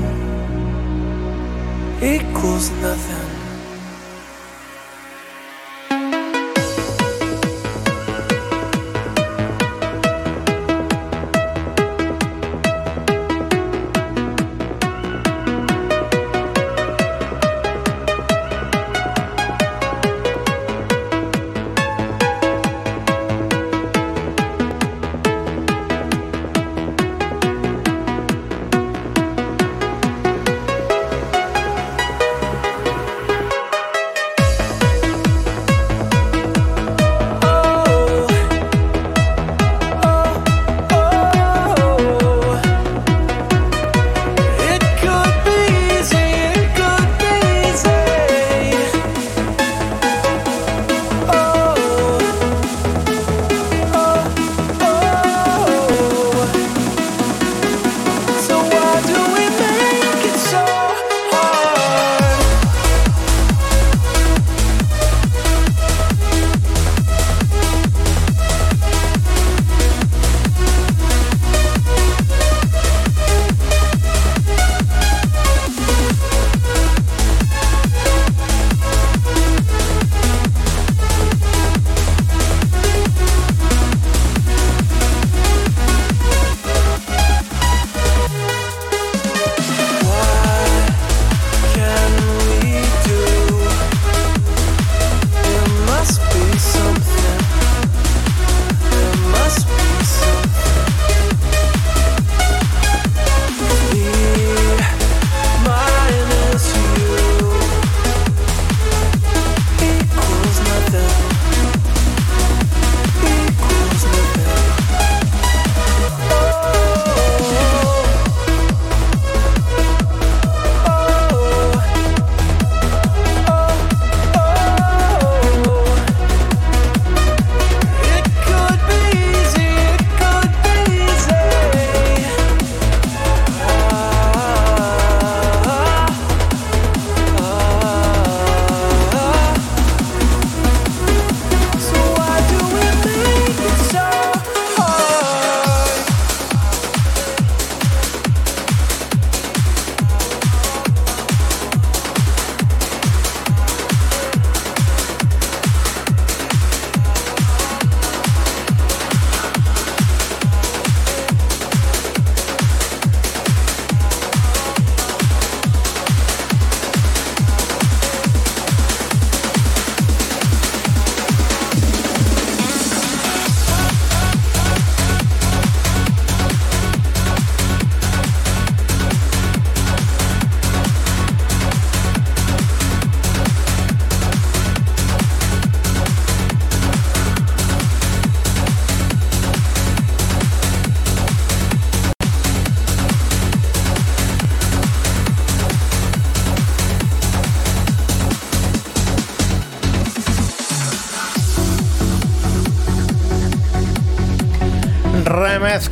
Equals 2.02 2.70
nothing. 2.82 3.17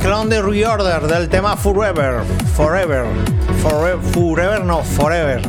Remezclón 0.07 0.29
de 0.29 0.41
Reorder 0.41 1.01
del 1.01 1.27
tema 1.27 1.57
Forever. 1.57 2.23
Forever. 2.55 3.05
Forever. 3.61 3.99
Forever 4.13 4.63
no, 4.63 4.81
Forever. 4.81 5.41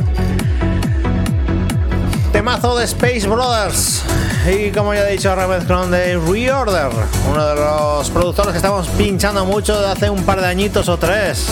Temazo 2.33 2.77
de 2.77 2.83
Space 2.83 3.25
Brothers. 3.25 4.03
Y 4.51 4.71
como 4.71 4.93
ya 4.93 5.07
he 5.07 5.13
dicho, 5.13 5.33
remezclón 5.33 5.91
de 5.91 6.17
Reorder. 6.17 6.91
Uno 7.31 7.47
de 7.47 7.55
los 7.55 8.09
productores 8.09 8.51
que 8.51 8.57
estamos 8.57 8.89
pinchando 8.89 9.45
mucho 9.45 9.79
de 9.79 9.87
hace 9.87 10.09
un 10.09 10.23
par 10.23 10.41
de 10.41 10.47
añitos 10.47 10.89
o 10.89 10.97
tres. 10.97 11.47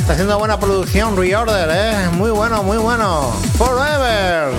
Está 0.00 0.14
haciendo 0.14 0.36
buena 0.36 0.58
producción, 0.58 1.16
Reorder, 1.16 1.70
¿eh? 1.72 2.08
Muy 2.14 2.32
bueno, 2.32 2.64
muy 2.64 2.78
bueno. 2.78 3.30
Forever. 3.56 4.50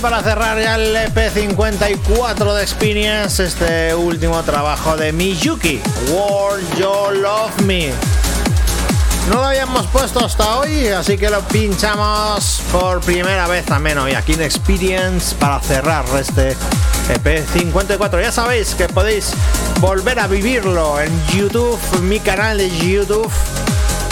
Para 0.00 0.22
cerrar 0.22 0.58
ya 0.58 0.76
el 0.76 0.96
EP54 0.96 2.54
de 2.54 2.62
Experience, 2.62 3.44
este 3.44 3.94
último 3.94 4.42
trabajo 4.42 4.96
de 4.96 5.12
Miyuki, 5.12 5.80
World 6.10 6.78
You 6.78 7.20
Love 7.20 7.60
Me. 7.62 7.90
No 9.28 9.36
lo 9.36 9.44
habíamos 9.44 9.86
puesto 9.88 10.24
hasta 10.24 10.58
hoy, 10.58 10.88
así 10.88 11.18
que 11.18 11.28
lo 11.28 11.40
pinchamos 11.42 12.62
por 12.72 13.00
primera 13.00 13.46
vez 13.46 13.66
también 13.66 13.98
hoy 13.98 14.14
aquí 14.14 14.32
en 14.32 14.42
Experience 14.42 15.34
para 15.34 15.60
cerrar 15.60 16.04
este 16.18 16.56
EP54. 17.14 18.22
Ya 18.22 18.32
sabéis 18.32 18.74
que 18.74 18.88
podéis 18.88 19.32
volver 19.80 20.18
a 20.18 20.26
vivirlo 20.26 21.00
en 21.00 21.12
YouTube, 21.26 21.78
mi 22.02 22.20
canal 22.20 22.58
de 22.58 22.70
YouTube. 22.70 23.30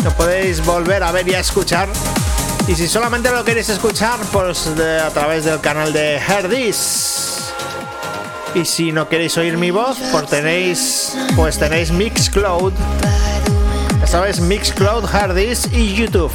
Lo 0.04 0.10
podéis 0.12 0.64
volver 0.64 1.02
a 1.02 1.12
ver 1.12 1.28
y 1.28 1.34
a 1.34 1.40
escuchar. 1.40 1.88
Y 2.68 2.74
si 2.74 2.86
solamente 2.86 3.30
lo 3.30 3.42
queréis 3.44 3.70
escuchar, 3.70 4.20
pues 4.30 4.66
a 5.02 5.08
través 5.08 5.46
del 5.46 5.58
canal 5.58 5.90
de 5.90 6.16
Herdis. 6.16 7.50
Y 8.54 8.66
si 8.66 8.92
no 8.92 9.08
queréis 9.08 9.38
oír 9.38 9.56
mi 9.56 9.70
voz, 9.70 9.96
pues 10.12 10.26
tenéis, 10.26 11.16
pues 11.34 11.58
tenéis 11.58 11.90
Mixcloud. 11.90 12.74
Ya 14.00 14.06
sabéis, 14.06 14.40
Mixcloud, 14.40 15.02
Herdis 15.10 15.72
y 15.72 15.94
YouTube. 15.94 16.30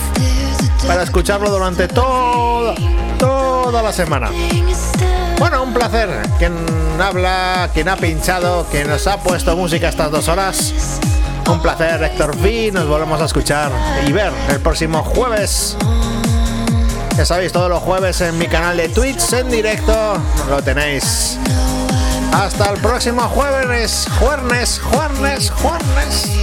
Para 0.88 1.03
escucharlo 1.03 1.51
durante 1.51 1.88
toda, 1.88 2.73
toda 3.19 3.84
la 3.84 3.93
semana. 3.93 4.31
Bueno, 5.38 5.61
un 5.61 5.72
placer. 5.72 6.10
Quien 6.39 6.55
habla, 6.99 7.69
quien 7.76 7.89
ha 7.89 7.95
pinchado, 7.95 8.65
quien 8.72 8.89
nos 8.89 9.05
ha 9.05 9.18
puesto 9.19 9.55
música 9.55 9.88
estas 9.88 10.10
dos 10.10 10.27
horas. 10.27 10.73
Un 11.47 11.61
placer, 11.61 12.01
Héctor 12.01 12.35
V. 12.38 12.72
Nos 12.73 12.88
volvemos 12.88 13.22
a 13.22 13.26
escuchar 13.26 13.72
y 14.07 14.11
ver 14.11 14.31
el 14.49 14.60
próximo 14.61 15.03
jueves. 15.03 15.77
Ya 17.18 17.26
sabéis, 17.26 17.52
todos 17.52 17.69
los 17.69 17.81
jueves 17.84 18.22
en 18.22 18.38
mi 18.40 18.48
canal 18.48 18.76
de 18.76 18.90
Twitch 18.90 19.34
en 19.34 19.49
directo 19.49 20.18
lo 20.49 20.61
tenéis. 20.64 21.38
Hasta 22.34 22.72
el 22.72 22.80
próximo 22.80 23.22
jueves, 23.30 24.07
jueves, 24.19 24.81
jueves, 24.84 25.52
jueves. 25.52 26.42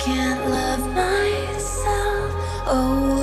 Can't 0.00 0.48
love 0.48 0.94
myself? 0.94 2.32
Oh, 2.66 3.13